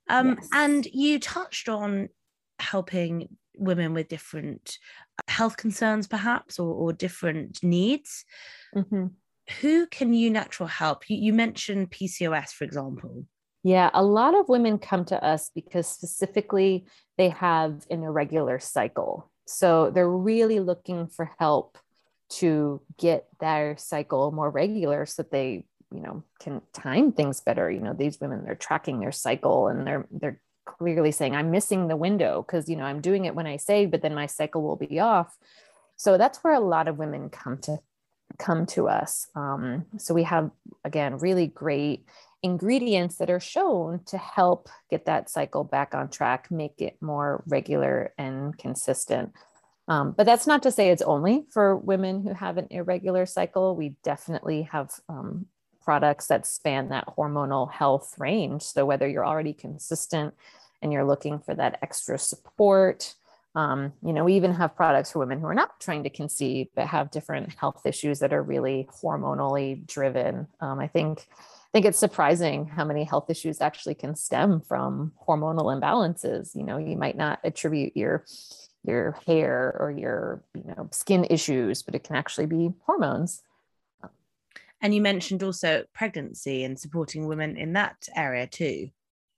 Um, 0.10 0.38
yes. 0.40 0.48
And 0.54 0.86
you 0.86 1.20
touched 1.20 1.70
on 1.70 2.10
helping 2.60 3.30
women 3.56 3.96
with 3.96 4.10
different 4.10 4.78
health 5.28 5.58
concerns 5.58 6.08
perhaps 6.08 6.60
or, 6.60 6.72
or 6.72 6.94
different 6.94 7.64
needs 7.64 8.26
mm-hmm. 8.76 9.08
who 9.62 9.88
can 9.88 10.14
U 10.14 10.30
Natural 10.30 10.68
help? 10.68 11.10
You, 11.10 11.18
you 11.18 11.34
mentioned 11.34 11.92
pcos 11.92 12.50
for 12.50 12.64
example. 12.64 13.26
Yeah 13.64 13.90
a 13.94 14.04
lot 14.04 14.36
of 14.36 14.50
women 14.50 14.78
come 14.78 15.06
to 15.06 15.24
us 15.24 15.52
because 15.54 15.88
specifically 15.88 16.86
they 17.18 17.30
have 17.30 17.86
an 17.90 18.04
irregular 18.04 18.60
cycle. 18.60 19.30
So 19.48 19.92
they're 19.92 20.10
really 20.10 20.60
looking 20.60 21.08
for 21.08 21.32
help 21.38 21.78
to 22.30 22.82
get 22.98 23.28
their 23.40 23.76
cycle 23.78 24.32
more 24.32 24.50
regular 24.50 25.06
so 25.06 25.24
that 25.24 25.32
they 25.32 25.66
you 25.94 26.02
know 26.02 26.24
can 26.40 26.62
time 26.74 27.12
things 27.12 27.42
better. 27.42 27.70
You 27.70 27.82
know 27.82 27.94
these 27.94 28.20
women 28.20 28.44
they're 28.46 28.56
tracking 28.56 29.00
their 29.00 29.12
cycle 29.12 29.68
and 29.68 29.86
they're 29.86 30.08
they're 30.12 30.42
clearly 30.64 31.12
saying 31.12 31.36
i'm 31.36 31.50
missing 31.50 31.88
the 31.88 31.96
window 31.96 32.44
because 32.46 32.70
you 32.70 32.76
know 32.76 32.84
i'm 32.84 33.02
doing 33.02 33.26
it 33.26 33.34
when 33.34 33.48
i 33.48 33.58
say 33.58 33.88
but 33.88 34.04
then 34.04 34.14
my 34.14 34.28
cycle 34.28 34.62
will 34.62 34.76
be 34.76 35.00
off. 35.00 35.36
So 35.98 36.18
that's 36.18 36.40
where 36.40 36.54
a 36.54 36.60
lot 36.60 36.88
of 36.88 36.98
women 36.98 37.30
come 37.30 37.60
to 37.60 37.78
come 38.38 38.66
to 38.68 38.88
us. 38.88 39.28
Um, 39.36 39.86
so 39.98 40.14
we 40.14 40.24
have 40.24 40.52
again 40.84 41.18
really 41.18 41.48
great 41.48 42.06
ingredients 42.44 43.18
that 43.18 43.30
are 43.30 43.40
shown 43.40 44.02
to 44.06 44.18
help 44.18 44.68
get 44.90 45.06
that 45.06 45.30
cycle 45.30 45.64
back 45.64 45.94
on 45.94 46.10
track 46.10 46.50
make 46.50 46.82
it 46.82 46.98
more 47.02 47.44
regular 47.48 48.14
and 48.18 48.58
consistent. 48.58 49.32
Um, 49.88 50.14
but 50.16 50.26
that's 50.26 50.48
not 50.48 50.64
to 50.64 50.72
say 50.72 50.90
it's 50.90 51.02
only 51.02 51.46
for 51.52 51.76
women 51.76 52.24
who 52.24 52.34
have 52.34 52.58
an 52.58 52.68
irregular 52.70 53.26
cycle. 53.26 53.76
We 53.76 53.96
definitely 54.04 54.64
have 54.64 54.92
um, 55.10 55.48
products 55.84 56.28
that 56.28 56.46
span 56.46 56.90
that 56.90 57.08
hormonal 57.18 57.72
health 57.72 58.16
range. 58.18 58.64
So 58.64 58.86
whether 58.86 59.08
you're 59.08 59.26
already 59.26 59.54
consistent 59.54 60.34
and 60.82 60.94
you're 60.94 61.06
looking 61.06 61.40
for 61.40 61.54
that 61.56 61.80
extra 61.82 62.18
support, 62.18 63.16
um, 63.54 63.92
you 64.02 64.14
know, 64.14 64.24
we 64.24 64.36
even 64.36 64.54
have 64.54 64.76
products 64.76 65.12
for 65.12 65.20
women 65.20 65.40
who 65.40 65.48
are 65.48 65.54
not 65.54 65.80
trying 65.80 66.04
to 66.04 66.10
conceive 66.10 66.68
but 66.76 66.88
have 66.88 67.12
different 67.12 67.54
health 67.56 67.86
issues 67.86 68.20
that 68.20 68.34
are 68.34 68.42
really 68.42 68.88
hormonally 69.04 69.86
driven. 69.86 70.48
Um, 70.62 70.80
I 70.80 70.88
think 70.88 71.28
I 71.30 71.72
think 71.74 71.86
it's 71.86 72.00
surprising 72.00 72.68
how 72.68 72.84
many 72.86 73.04
health 73.04 73.30
issues 73.30 73.62
actually 73.62 73.96
can 73.96 74.16
stem 74.16 74.62
from 74.62 75.14
hormonal 75.28 75.66
imbalances. 75.66 76.56
You 76.56 76.64
know, 76.64 76.78
you 76.78 76.98
might 76.98 77.18
not 77.18 77.40
attribute 77.44 77.96
your 77.96 78.26
your 78.84 79.18
hair 79.28 79.76
or 79.80 79.92
your 79.92 80.44
you 80.54 80.64
know 80.66 80.88
skin 80.92 81.26
issues, 81.30 81.84
but 81.84 81.96
it 81.96 82.04
can 82.04 82.16
actually 82.16 82.46
be 82.46 82.72
hormones. 82.86 83.44
And 84.82 84.96
you 84.96 85.02
mentioned 85.02 85.44
also 85.44 85.84
pregnancy 85.94 86.64
and 86.64 86.80
supporting 86.80 87.28
women 87.28 87.56
in 87.56 87.74
that 87.74 88.08
area 88.16 88.48
too. 88.48 88.90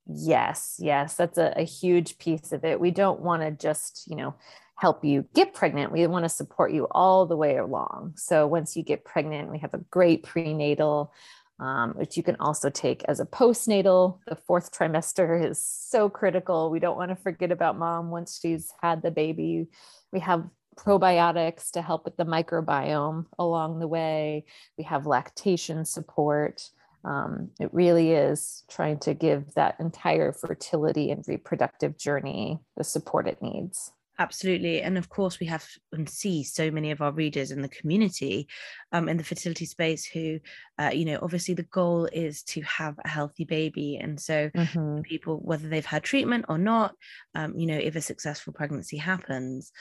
Yes, 0.05 0.75
yes, 0.79 1.15
that's 1.15 1.37
a, 1.37 1.53
a 1.55 1.63
huge 1.63 2.17
piece 2.17 2.51
of 2.51 2.65
it. 2.65 2.79
We 2.79 2.91
don't 2.91 3.21
want 3.21 3.41
to 3.41 3.51
just, 3.51 4.05
you 4.07 4.15
know, 4.15 4.35
help 4.75 5.05
you 5.05 5.25
get 5.33 5.53
pregnant. 5.53 5.91
We 5.91 6.05
want 6.07 6.25
to 6.25 6.29
support 6.29 6.73
you 6.73 6.87
all 6.91 7.25
the 7.25 7.37
way 7.37 7.57
along. 7.57 8.13
So 8.17 8.45
once 8.47 8.75
you 8.75 8.83
get 8.83 9.05
pregnant, 9.05 9.49
we 9.49 9.59
have 9.59 9.73
a 9.73 9.77
great 9.91 10.23
prenatal, 10.23 11.13
um, 11.59 11.93
which 11.93 12.17
you 12.17 12.23
can 12.23 12.35
also 12.39 12.69
take 12.69 13.03
as 13.05 13.21
a 13.21 13.25
postnatal. 13.25 14.19
The 14.27 14.35
fourth 14.35 14.73
trimester 14.73 15.49
is 15.49 15.63
so 15.63 16.09
critical. 16.09 16.69
We 16.69 16.79
don't 16.79 16.97
want 16.97 17.11
to 17.11 17.15
forget 17.15 17.51
about 17.51 17.77
mom 17.77 18.09
once 18.09 18.39
she's 18.41 18.73
had 18.81 19.03
the 19.03 19.11
baby. 19.11 19.67
We 20.11 20.19
have 20.19 20.49
probiotics 20.75 21.71
to 21.71 21.81
help 21.81 22.03
with 22.03 22.17
the 22.17 22.25
microbiome 22.25 23.27
along 23.39 23.79
the 23.79 23.87
way. 23.87 24.45
We 24.77 24.83
have 24.85 25.05
lactation 25.05 25.85
support. 25.85 26.69
Um, 27.03 27.49
it 27.59 27.73
really 27.73 28.11
is 28.11 28.63
trying 28.69 28.99
to 28.99 29.13
give 29.13 29.53
that 29.55 29.75
entire 29.79 30.31
fertility 30.31 31.11
and 31.11 31.23
reproductive 31.27 31.97
journey 31.97 32.59
the 32.77 32.83
support 32.83 33.27
it 33.27 33.41
needs. 33.41 33.91
Absolutely. 34.19 34.81
And 34.81 34.97
of 34.97 35.09
course, 35.09 35.39
we 35.39 35.47
have 35.47 35.67
and 35.91 36.07
see 36.07 36.43
so 36.43 36.69
many 36.69 36.91
of 36.91 37.01
our 37.01 37.11
readers 37.11 37.49
in 37.49 37.63
the 37.63 37.69
community 37.69 38.47
um, 38.91 39.09
in 39.09 39.17
the 39.17 39.23
fertility 39.23 39.65
space 39.65 40.05
who, 40.05 40.39
uh, 40.79 40.91
you 40.93 41.05
know, 41.05 41.17
obviously 41.21 41.55
the 41.55 41.63
goal 41.63 42.07
is 42.13 42.43
to 42.43 42.61
have 42.61 42.95
a 43.03 43.07
healthy 43.07 43.43
baby. 43.43 43.97
And 43.97 44.21
so, 44.21 44.51
mm-hmm. 44.51 45.01
people, 45.01 45.39
whether 45.39 45.67
they've 45.67 45.85
had 45.85 46.03
treatment 46.03 46.45
or 46.47 46.59
not, 46.59 46.93
um, 47.33 47.57
you 47.57 47.65
know, 47.65 47.77
if 47.77 47.95
a 47.95 48.01
successful 48.01 48.53
pregnancy 48.53 48.97
happens, 48.97 49.71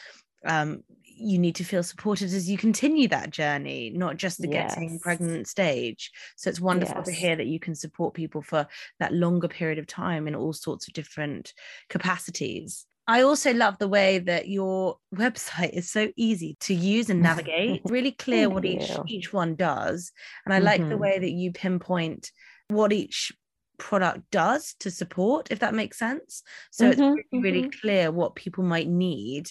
um, 0.47 0.83
you 1.23 1.39
need 1.39 1.55
to 1.57 1.65
feel 1.65 1.83
supported 1.83 2.33
as 2.33 2.51
you 2.51 2.59
continue 2.59 3.09
that 3.09 3.31
journey, 3.31 3.91
not 3.95 4.17
just 4.17 4.41
the 4.41 4.49
yes. 4.49 4.75
getting 4.75 4.99
pregnant 4.99 5.49
stage. 5.49 6.11
So 6.37 6.51
it's 6.51 6.61
wonderful 6.61 6.99
yes. 6.99 7.07
to 7.07 7.13
hear 7.13 7.37
that 7.37 7.47
you 7.47 7.61
can 7.61 7.75
support 7.75 8.15
people 8.15 8.43
for 8.43 8.67
that 8.99 9.13
longer 9.13 9.49
period 9.49 9.79
of 9.79 9.87
time 9.87 10.29
in 10.29 10.35
all 10.35 10.53
sorts 10.53 10.89
of 10.89 10.95
different 10.95 11.55
capacities. 11.89 12.87
I 13.07 13.23
also 13.23 13.53
love 13.53 13.79
the 13.79 13.89
way 13.89 14.19
that 14.21 14.49
your 14.49 14.99
website 15.15 15.71
is 15.71 15.91
so 15.91 16.11
easy 16.17 16.57
to 16.61 16.75
use 16.75 17.11
and 17.11 17.23
navigate. 17.23 17.83
really 17.87 18.13
clear 18.13 18.49
what 18.49 18.65
each 18.65 18.91
each 19.07 19.33
one 19.33 19.55
does, 19.55 20.13
and 20.45 20.55
I 20.55 20.59
mm-hmm. 20.59 20.67
like 20.67 20.81
the 20.81 20.87
mm-hmm. 20.87 21.03
way 21.03 21.19
that 21.19 21.31
you 21.31 21.53
pinpoint 21.53 22.31
what 22.69 22.93
each 22.93 23.33
product 23.79 24.23
does 24.31 24.75
to 24.81 24.91
support, 24.91 25.51
if 25.51 25.59
that 25.59 25.75
makes 25.75 25.99
sense. 25.99 26.43
So 26.71 26.85
mm-hmm, 26.85 26.91
it's 26.91 27.01
really, 27.33 27.43
really 27.43 27.63
mm-hmm. 27.63 27.81
clear 27.81 28.11
what 28.13 28.37
people 28.37 28.63
might 28.65 28.89
need 28.89 29.51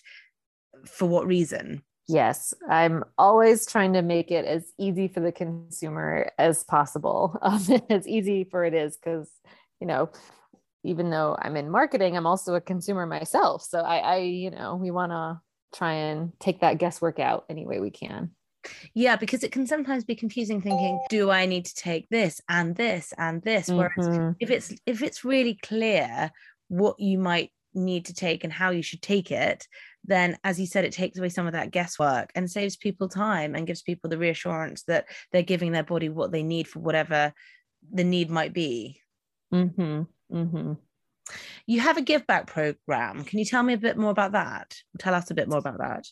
for 0.88 1.07
what 1.07 1.27
reason. 1.27 1.83
Yes, 2.07 2.53
I'm 2.69 3.03
always 3.17 3.65
trying 3.65 3.93
to 3.93 4.01
make 4.01 4.31
it 4.31 4.45
as 4.45 4.65
easy 4.77 5.07
for 5.07 5.21
the 5.21 5.31
consumer 5.31 6.31
as 6.38 6.63
possible, 6.63 7.38
um, 7.41 7.61
as 7.89 8.07
easy 8.07 8.43
for 8.43 8.65
it 8.65 8.73
is, 8.73 8.97
because 8.97 9.29
you 9.79 9.88
know 9.88 10.09
even 10.83 11.09
though 11.09 11.38
I'm 11.39 11.55
in 11.55 11.69
marketing, 11.69 12.17
I'm 12.17 12.25
also 12.25 12.55
a 12.55 12.61
consumer 12.61 13.05
myself. 13.05 13.63
So 13.63 13.79
I, 13.79 13.97
I 13.97 14.17
you 14.17 14.51
know, 14.51 14.75
we 14.75 14.91
want 14.91 15.11
to 15.11 15.39
try 15.73 15.93
and 15.93 16.33
take 16.39 16.61
that 16.61 16.77
guesswork 16.77 17.19
out 17.19 17.45
any 17.50 17.65
way 17.65 17.79
we 17.79 17.91
can. 17.91 18.31
Yeah, 18.93 19.15
because 19.15 19.43
it 19.43 19.51
can 19.51 19.65
sometimes 19.65 20.03
be 20.03 20.15
confusing 20.15 20.61
thinking, 20.61 21.00
do 21.09 21.31
I 21.31 21.45
need 21.45 21.65
to 21.65 21.75
take 21.75 22.07
this 22.09 22.41
and 22.47 22.75
this 22.75 23.13
and 23.17 23.41
this? 23.41 23.69
Whereas 23.69 24.07
mm-hmm. 24.07 24.31
if 24.39 24.51
it's 24.51 24.73
if 24.85 25.01
it's 25.01 25.23
really 25.23 25.57
clear 25.63 26.31
what 26.67 27.00
you 27.00 27.17
might 27.17 27.51
need 27.73 28.05
to 28.05 28.13
take 28.13 28.43
and 28.43 28.53
how 28.53 28.69
you 28.69 28.83
should 28.83 29.01
take 29.01 29.31
it, 29.31 29.67
then 30.03 30.38
as 30.43 30.60
you 30.60 30.65
said, 30.65 30.86
it 30.86 30.93
takes 30.93 31.17
away 31.17 31.29
some 31.29 31.48
of 31.48 31.53
that 31.53 31.72
guesswork 31.72 32.31
and 32.36 32.50
saves 32.50 32.75
people 32.75 33.08
time 33.08 33.55
and 33.55 33.67
gives 33.67 33.81
people 33.81 34.10
the 34.10 34.17
reassurance 34.17 34.84
that 34.84 35.05
they're 35.31 35.41
giving 35.41 35.72
their 35.72 35.84
body 35.84 36.10
what 36.10 36.31
they 36.31 36.43
need 36.43 36.67
for 36.67 36.79
whatever 36.79 37.34
the 37.91 38.03
need 38.03 38.29
might 38.29 38.53
be. 38.53 39.01
Mm-hmm. 39.53 40.03
Mm-hmm. 40.36 40.74
You 41.65 41.79
have 41.79 41.98
a 41.98 42.01
give 42.01 42.25
back 42.27 42.48
program. 42.48 43.24
Can 43.24 43.39
you 43.39 43.46
tell 43.46 43.63
me 43.63 43.74
a 43.74 43.77
bit 43.77 43.98
more 43.98 44.12
about 44.12 44.34
that? 44.34 44.75
Tell 45.00 45.13
us 45.13 45.31
a 45.31 45.36
bit 45.36 45.48
more 45.48 45.60
about 45.60 45.77
that. 45.77 46.08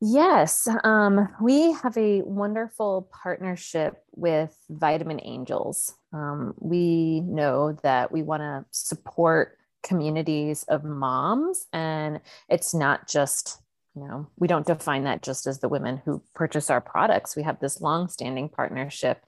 Yes, 0.00 0.68
um, 0.84 1.28
we 1.42 1.72
have 1.72 1.96
a 1.96 2.22
wonderful 2.22 3.10
partnership 3.10 4.00
with 4.14 4.56
Vitamin 4.70 5.20
Angels. 5.24 5.92
Um, 6.12 6.54
we 6.60 7.20
know 7.20 7.72
that 7.82 8.12
we 8.12 8.22
want 8.22 8.42
to 8.42 8.64
support 8.70 9.58
communities 9.82 10.64
of 10.64 10.84
moms, 10.84 11.66
and 11.72 12.20
it's 12.48 12.74
not 12.74 13.08
just 13.08 13.60
you 13.94 14.06
know 14.06 14.28
we 14.36 14.48
don't 14.48 14.66
define 14.66 15.04
that 15.04 15.22
just 15.22 15.46
as 15.46 15.60
the 15.60 15.68
women 15.68 16.00
who 16.04 16.22
purchase 16.34 16.70
our 16.70 16.80
products. 16.80 17.36
We 17.36 17.42
have 17.42 17.60
this 17.60 17.80
long-standing 17.80 18.50
partnership, 18.50 19.24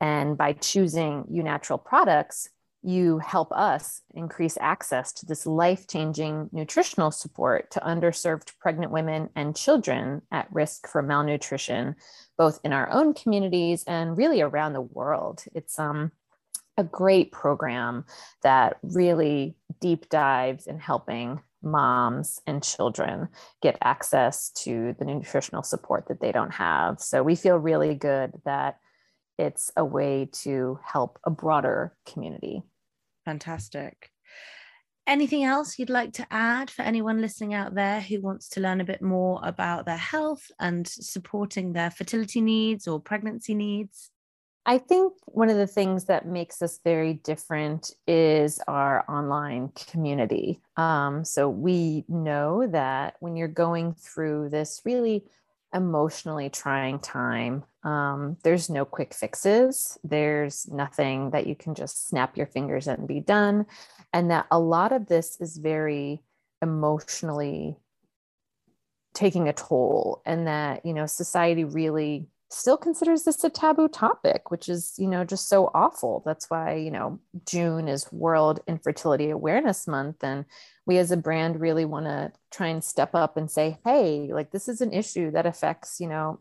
and 0.00 0.36
by 0.36 0.54
choosing 0.54 1.24
you 1.30 1.42
natural 1.42 1.78
products, 1.78 2.48
you 2.82 3.18
help 3.18 3.52
us 3.52 4.02
increase 4.14 4.58
access 4.60 5.12
to 5.12 5.26
this 5.26 5.46
life 5.46 5.86
changing 5.86 6.50
nutritional 6.52 7.12
support 7.12 7.70
to 7.70 7.80
underserved 7.80 8.58
pregnant 8.58 8.90
women 8.90 9.28
and 9.36 9.56
children 9.56 10.22
at 10.32 10.52
risk 10.52 10.88
for 10.88 11.00
malnutrition, 11.00 11.94
both 12.36 12.58
in 12.64 12.72
our 12.72 12.90
own 12.90 13.14
communities 13.14 13.84
and 13.86 14.18
really 14.18 14.40
around 14.40 14.72
the 14.72 14.80
world. 14.80 15.44
It's 15.54 15.78
um, 15.78 16.10
a 16.76 16.82
great 16.82 17.30
program 17.30 18.04
that 18.42 18.78
really 18.82 19.54
deep 19.82 20.08
dives 20.08 20.66
in 20.66 20.78
helping 20.78 21.40
moms 21.60 22.40
and 22.46 22.62
children 22.62 23.28
get 23.60 23.76
access 23.82 24.50
to 24.50 24.94
the 24.98 25.04
nutritional 25.04 25.64
support 25.64 26.06
that 26.08 26.20
they 26.20 26.32
don't 26.32 26.54
have. 26.54 27.00
So 27.00 27.22
we 27.22 27.34
feel 27.34 27.56
really 27.56 27.94
good 27.94 28.32
that 28.44 28.78
it's 29.38 29.72
a 29.76 29.84
way 29.84 30.28
to 30.44 30.78
help 30.84 31.18
a 31.26 31.30
broader 31.30 31.94
community. 32.06 32.62
Fantastic. 33.24 34.10
Anything 35.04 35.42
else 35.42 35.80
you'd 35.80 35.90
like 35.90 36.12
to 36.14 36.26
add 36.30 36.70
for 36.70 36.82
anyone 36.82 37.20
listening 37.20 37.54
out 37.54 37.74
there 37.74 38.00
who 38.00 38.20
wants 38.20 38.48
to 38.50 38.60
learn 38.60 38.80
a 38.80 38.84
bit 38.84 39.02
more 39.02 39.40
about 39.42 39.84
their 39.84 39.96
health 39.96 40.48
and 40.60 40.86
supporting 40.86 41.72
their 41.72 41.90
fertility 41.90 42.40
needs 42.40 42.86
or 42.86 43.00
pregnancy 43.00 43.56
needs? 43.56 44.11
I 44.64 44.78
think 44.78 45.14
one 45.26 45.50
of 45.50 45.56
the 45.56 45.66
things 45.66 46.04
that 46.04 46.26
makes 46.26 46.62
us 46.62 46.78
very 46.84 47.14
different 47.14 47.90
is 48.06 48.60
our 48.68 49.04
online 49.10 49.72
community. 49.90 50.60
Um, 50.76 51.24
so 51.24 51.48
we 51.48 52.04
know 52.08 52.66
that 52.68 53.16
when 53.20 53.36
you're 53.36 53.48
going 53.48 53.94
through 53.94 54.50
this 54.50 54.80
really 54.84 55.24
emotionally 55.74 56.50
trying 56.50 56.98
time. 56.98 57.64
Um, 57.82 58.36
there's 58.42 58.68
no 58.68 58.84
quick 58.84 59.14
fixes. 59.14 59.98
There's 60.04 60.68
nothing 60.70 61.30
that 61.30 61.46
you 61.46 61.56
can 61.56 61.74
just 61.74 62.08
snap 62.08 62.36
your 62.36 62.46
fingers 62.46 62.86
and 62.86 63.08
be 63.08 63.20
done. 63.20 63.66
And 64.12 64.30
that 64.30 64.46
a 64.50 64.58
lot 64.58 64.92
of 64.92 65.06
this 65.06 65.40
is 65.40 65.56
very 65.56 66.22
emotionally 66.60 67.78
taking 69.14 69.48
a 69.48 69.52
toll, 69.52 70.22
and 70.24 70.46
that, 70.46 70.86
you 70.86 70.94
know, 70.94 71.04
society 71.04 71.64
really 71.64 72.28
still 72.52 72.76
considers 72.76 73.24
this 73.24 73.44
a 73.44 73.50
taboo 73.50 73.88
topic, 73.88 74.50
which 74.50 74.68
is, 74.68 74.94
you 74.98 75.08
know, 75.08 75.24
just 75.24 75.48
so 75.48 75.70
awful. 75.74 76.22
That's 76.26 76.50
why, 76.50 76.74
you 76.74 76.90
know, 76.90 77.18
June 77.46 77.88
is 77.88 78.12
World 78.12 78.60
Infertility 78.66 79.30
Awareness 79.30 79.86
Month. 79.86 80.22
And 80.22 80.44
we 80.86 80.98
as 80.98 81.10
a 81.10 81.16
brand 81.16 81.60
really 81.60 81.84
want 81.84 82.06
to 82.06 82.32
try 82.50 82.68
and 82.68 82.84
step 82.84 83.14
up 83.14 83.36
and 83.36 83.50
say, 83.50 83.78
hey, 83.84 84.30
like 84.32 84.50
this 84.50 84.68
is 84.68 84.80
an 84.80 84.92
issue 84.92 85.30
that 85.30 85.46
affects, 85.46 86.00
you 86.00 86.08
know, 86.08 86.40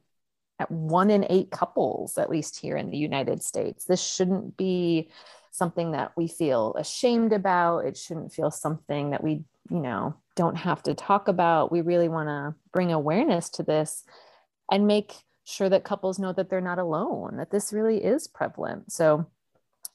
at 0.60 0.69
one 0.69 1.10
in 1.10 1.26
eight 1.30 1.50
couples, 1.50 2.17
at 2.17 2.30
least 2.30 2.60
here 2.60 2.78
in 2.78 2.91
the 2.91 2.97
United 2.97 3.41
States. 3.41 3.86
This 3.86 4.04
shouldn't 4.04 4.58
be 4.58 5.10
something 5.52 5.91
that 5.91 6.12
we 6.15 6.28
feel 6.28 6.76
ashamed 6.78 7.34
about. 7.34 7.86
It 7.86 7.97
shouldn't 7.97 8.34
feel 8.34 8.52
something 8.52 9.12
that 9.12 9.24
we, 9.24 9.43
you 9.69 9.80
know, 9.80 10.15
don't 10.36 10.56
have 10.56 10.84
to 10.84 10.93
talk 10.93 11.28
about. 11.28 11.71
We 11.71 11.82
really 11.82 12.10
want 12.10 12.30
to 12.30 12.56
bring 12.71 12.91
awareness 12.91 13.50
to 13.52 13.63
this 13.63 14.04
and 14.71 14.88
make 14.88 15.15
sure 15.45 15.69
that 15.69 15.84
couples 15.84 16.19
know 16.19 16.34
that 16.34 16.49
they're 16.49 16.62
not 16.62 16.80
alone, 16.80 17.38
that 17.38 17.51
this 17.51 17.73
really 17.73 18.04
is 18.04 18.27
prevalent. 18.27 18.91
So 18.91 19.25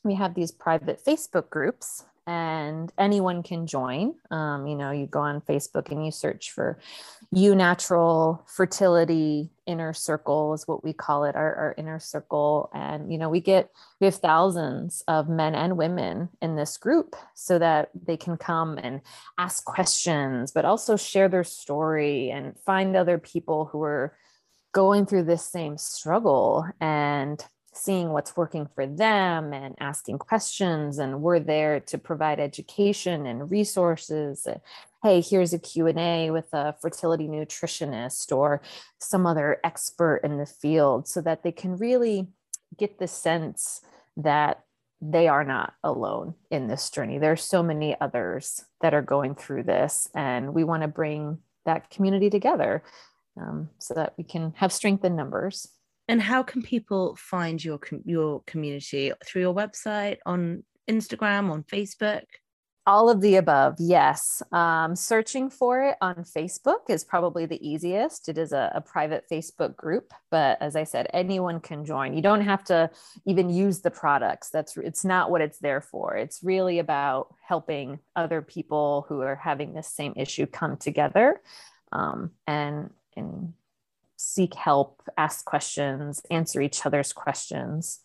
we 0.04 0.14
have 0.14 0.34
these 0.34 0.52
private 0.52 1.04
Facebook 1.04 1.50
groups 1.50 2.04
and 2.26 2.92
anyone 2.98 3.42
can 3.42 3.66
join. 3.66 4.14
Um, 4.30 4.66
you 4.66 4.74
know, 4.74 4.90
you 4.90 5.06
go 5.06 5.20
on 5.20 5.40
Facebook 5.40 5.92
and 5.92 6.04
you 6.04 6.10
search 6.10 6.50
for 6.50 6.78
you 7.30 7.54
natural 7.54 8.44
fertility 8.46 9.50
inner 9.66 9.92
circle 9.92 10.54
is 10.54 10.66
what 10.66 10.82
we 10.82 10.92
call 10.92 11.24
it, 11.24 11.36
our, 11.36 11.54
our 11.54 11.74
inner 11.78 12.00
circle. 12.00 12.70
And, 12.74 13.12
you 13.12 13.18
know, 13.18 13.28
we 13.28 13.40
get, 13.40 13.70
we 14.00 14.06
have 14.06 14.16
thousands 14.16 15.02
of 15.06 15.28
men 15.28 15.54
and 15.54 15.76
women 15.76 16.28
in 16.40 16.56
this 16.56 16.76
group 16.76 17.14
so 17.34 17.58
that 17.58 17.90
they 17.94 18.16
can 18.16 18.36
come 18.36 18.78
and 18.78 19.02
ask 19.38 19.64
questions, 19.64 20.50
but 20.50 20.64
also 20.64 20.96
share 20.96 21.28
their 21.28 21.44
story 21.44 22.30
and 22.30 22.58
find 22.64 22.96
other 22.96 23.18
people 23.18 23.66
who 23.66 23.82
are 23.82 24.16
going 24.76 25.06
through 25.06 25.22
this 25.22 25.42
same 25.42 25.78
struggle 25.78 26.68
and 26.82 27.42
seeing 27.72 28.10
what's 28.10 28.36
working 28.36 28.68
for 28.74 28.86
them 28.86 29.54
and 29.54 29.74
asking 29.80 30.18
questions 30.18 30.98
and 30.98 31.22
we're 31.22 31.40
there 31.40 31.80
to 31.80 31.96
provide 31.96 32.38
education 32.38 33.24
and 33.24 33.50
resources. 33.50 34.46
Hey 35.02 35.22
here's 35.22 35.54
a 35.54 35.58
q&a 35.58 36.30
with 36.30 36.52
a 36.52 36.74
fertility 36.74 37.26
nutritionist 37.26 38.36
or 38.36 38.60
some 38.98 39.26
other 39.26 39.60
expert 39.64 40.20
in 40.22 40.36
the 40.36 40.44
field 40.44 41.08
so 41.08 41.22
that 41.22 41.42
they 41.42 41.52
can 41.52 41.78
really 41.78 42.28
get 42.76 42.98
the 42.98 43.08
sense 43.08 43.80
that 44.14 44.62
they 45.00 45.26
are 45.26 45.44
not 45.44 45.72
alone 45.82 46.34
in 46.50 46.66
this 46.66 46.90
journey. 46.90 47.16
There's 47.16 47.42
so 47.42 47.62
many 47.62 47.98
others 47.98 48.66
that 48.82 48.92
are 48.92 49.00
going 49.00 49.36
through 49.36 49.62
this 49.62 50.06
and 50.14 50.52
we 50.52 50.64
want 50.64 50.82
to 50.82 50.88
bring 50.88 51.38
that 51.64 51.88
community 51.88 52.28
together 52.28 52.82
um, 53.40 53.68
so 53.78 53.94
that 53.94 54.14
we 54.16 54.24
can 54.24 54.52
have 54.56 54.72
strength 54.72 55.04
in 55.04 55.16
numbers. 55.16 55.68
And 56.08 56.22
how 56.22 56.42
can 56.42 56.62
people 56.62 57.16
find 57.16 57.62
your 57.62 57.80
your 58.04 58.42
community 58.46 59.12
through 59.24 59.42
your 59.42 59.54
website, 59.54 60.18
on 60.24 60.62
Instagram, 60.88 61.50
on 61.50 61.64
Facebook? 61.64 62.22
All 62.88 63.10
of 63.10 63.20
the 63.20 63.34
above, 63.34 63.74
yes. 63.80 64.44
Um, 64.52 64.94
searching 64.94 65.50
for 65.50 65.82
it 65.82 65.96
on 66.00 66.22
Facebook 66.22 66.88
is 66.88 67.02
probably 67.02 67.44
the 67.44 67.68
easiest. 67.68 68.28
It 68.28 68.38
is 68.38 68.52
a, 68.52 68.70
a, 68.76 68.80
private 68.80 69.24
Facebook 69.28 69.74
group, 69.74 70.14
but 70.30 70.62
as 70.62 70.76
I 70.76 70.84
said, 70.84 71.08
anyone 71.12 71.58
can 71.58 71.84
join. 71.84 72.14
You 72.14 72.22
don't 72.22 72.42
have 72.42 72.62
to 72.66 72.88
even 73.26 73.50
use 73.50 73.80
the 73.80 73.90
products. 73.90 74.50
That's 74.50 74.76
it's 74.76 75.04
not 75.04 75.32
what 75.32 75.40
it's 75.40 75.58
there 75.58 75.80
for. 75.80 76.14
It's 76.14 76.44
really 76.44 76.78
about 76.78 77.34
helping 77.44 77.98
other 78.14 78.40
people 78.40 79.04
who 79.08 79.20
are 79.20 79.34
having 79.34 79.74
this 79.74 79.88
same 79.88 80.12
issue 80.14 80.46
come 80.46 80.76
together 80.76 81.40
um, 81.90 82.30
and 82.46 82.90
and 83.16 83.54
seek 84.16 84.54
help, 84.54 85.02
ask 85.16 85.44
questions, 85.44 86.22
answer 86.30 86.60
each 86.60 86.84
other's 86.84 87.12
questions. 87.12 88.00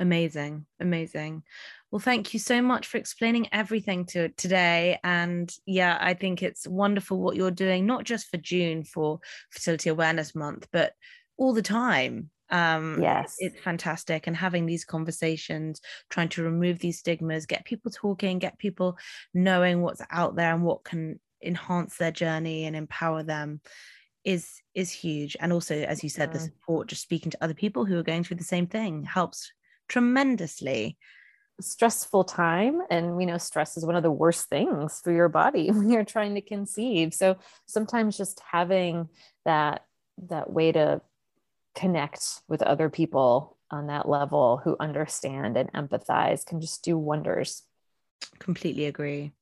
Amazing, 0.00 0.66
amazing. 0.80 1.42
Well, 1.90 1.98
thank 1.98 2.32
you 2.32 2.40
so 2.40 2.62
much 2.62 2.86
for 2.86 2.98
explaining 2.98 3.48
everything 3.50 4.04
to 4.06 4.28
today. 4.30 4.98
And 5.02 5.52
yeah, 5.66 5.96
I 6.00 6.14
think 6.14 6.42
it's 6.42 6.68
wonderful 6.68 7.18
what 7.18 7.36
you're 7.36 7.50
doing, 7.50 7.86
not 7.86 8.04
just 8.04 8.28
for 8.28 8.36
June 8.36 8.84
for 8.84 9.20
Fertility 9.50 9.90
Awareness 9.90 10.34
Month, 10.34 10.68
but 10.72 10.92
all 11.36 11.52
the 11.52 11.62
time. 11.62 12.30
Um, 12.50 12.98
yes, 13.02 13.36
it's 13.38 13.58
fantastic. 13.60 14.26
And 14.26 14.36
having 14.36 14.66
these 14.66 14.84
conversations, 14.84 15.80
trying 16.10 16.28
to 16.30 16.42
remove 16.42 16.78
these 16.78 16.98
stigmas, 16.98 17.46
get 17.46 17.64
people 17.64 17.90
talking, 17.90 18.38
get 18.38 18.58
people 18.58 18.96
knowing 19.34 19.82
what's 19.82 20.02
out 20.10 20.36
there 20.36 20.54
and 20.54 20.62
what 20.62 20.84
can 20.84 21.18
enhance 21.42 21.96
their 21.96 22.10
journey 22.10 22.64
and 22.64 22.74
empower 22.76 23.22
them 23.22 23.60
is 24.24 24.60
is 24.74 24.90
huge. 24.90 25.36
And 25.40 25.52
also 25.52 25.74
as 25.74 26.02
you 26.02 26.10
said 26.10 26.32
the 26.32 26.40
support 26.40 26.88
just 26.88 27.02
speaking 27.02 27.30
to 27.30 27.38
other 27.40 27.54
people 27.54 27.84
who 27.84 27.98
are 27.98 28.02
going 28.02 28.24
through 28.24 28.36
the 28.36 28.44
same 28.44 28.66
thing 28.66 29.04
helps 29.04 29.52
tremendously. 29.88 30.96
Stressful 31.60 32.24
time 32.24 32.82
and 32.90 33.16
we 33.16 33.26
know 33.26 33.38
stress 33.38 33.76
is 33.76 33.84
one 33.84 33.96
of 33.96 34.02
the 34.02 34.12
worst 34.12 34.48
things 34.48 35.00
for 35.02 35.12
your 35.12 35.28
body 35.28 35.70
when 35.72 35.90
you're 35.90 36.04
trying 36.04 36.34
to 36.34 36.40
conceive. 36.40 37.14
So 37.14 37.36
sometimes 37.66 38.16
just 38.16 38.40
having 38.50 39.08
that 39.44 39.84
that 40.28 40.52
way 40.52 40.72
to 40.72 41.00
connect 41.74 42.42
with 42.48 42.62
other 42.62 42.88
people 42.88 43.56
on 43.70 43.86
that 43.86 44.08
level 44.08 44.60
who 44.62 44.76
understand 44.80 45.56
and 45.56 45.72
empathize 45.72 46.44
can 46.44 46.60
just 46.60 46.82
do 46.82 46.98
wonders. 46.98 47.62
Completely 48.40 48.86
agree 48.86 49.32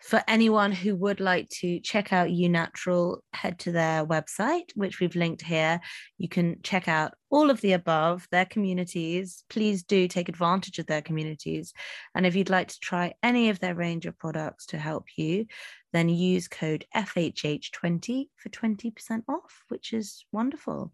for 0.00 0.22
anyone 0.28 0.72
who 0.72 0.94
would 0.96 1.20
like 1.20 1.48
to 1.48 1.80
check 1.80 2.12
out 2.12 2.28
UNatural, 2.28 3.18
head 3.32 3.58
to 3.60 3.72
their 3.72 4.06
website, 4.06 4.70
which 4.74 5.00
we've 5.00 5.16
linked 5.16 5.42
here. 5.42 5.80
You 6.18 6.28
can 6.28 6.60
check 6.62 6.88
out 6.88 7.14
all 7.30 7.50
of 7.50 7.60
the 7.60 7.72
above, 7.72 8.26
their 8.30 8.44
communities. 8.44 9.44
Please 9.50 9.82
do 9.82 10.08
take 10.08 10.28
advantage 10.28 10.78
of 10.78 10.86
their 10.86 11.02
communities. 11.02 11.72
And 12.14 12.26
if 12.26 12.36
you'd 12.36 12.50
like 12.50 12.68
to 12.68 12.80
try 12.80 13.14
any 13.22 13.50
of 13.50 13.58
their 13.58 13.74
range 13.74 14.06
of 14.06 14.18
products 14.18 14.66
to 14.66 14.78
help 14.78 15.04
you, 15.16 15.46
then 15.92 16.08
use 16.08 16.48
code 16.48 16.84
FHH20 16.94 18.28
for 18.36 18.48
20% 18.50 19.22
off, 19.28 19.64
which 19.68 19.92
is 19.92 20.24
wonderful. 20.32 20.92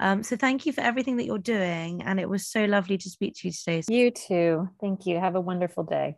Um, 0.00 0.22
so 0.22 0.36
thank 0.36 0.66
you 0.66 0.72
for 0.72 0.82
everything 0.82 1.16
that 1.16 1.24
you're 1.24 1.38
doing. 1.38 2.02
And 2.02 2.20
it 2.20 2.28
was 2.28 2.46
so 2.46 2.64
lovely 2.64 2.98
to 2.98 3.10
speak 3.10 3.34
to 3.36 3.48
you 3.48 3.52
today. 3.52 3.82
You 3.88 4.10
too. 4.10 4.68
Thank 4.80 5.06
you. 5.06 5.18
Have 5.18 5.34
a 5.34 5.40
wonderful 5.40 5.84
day. 5.84 6.16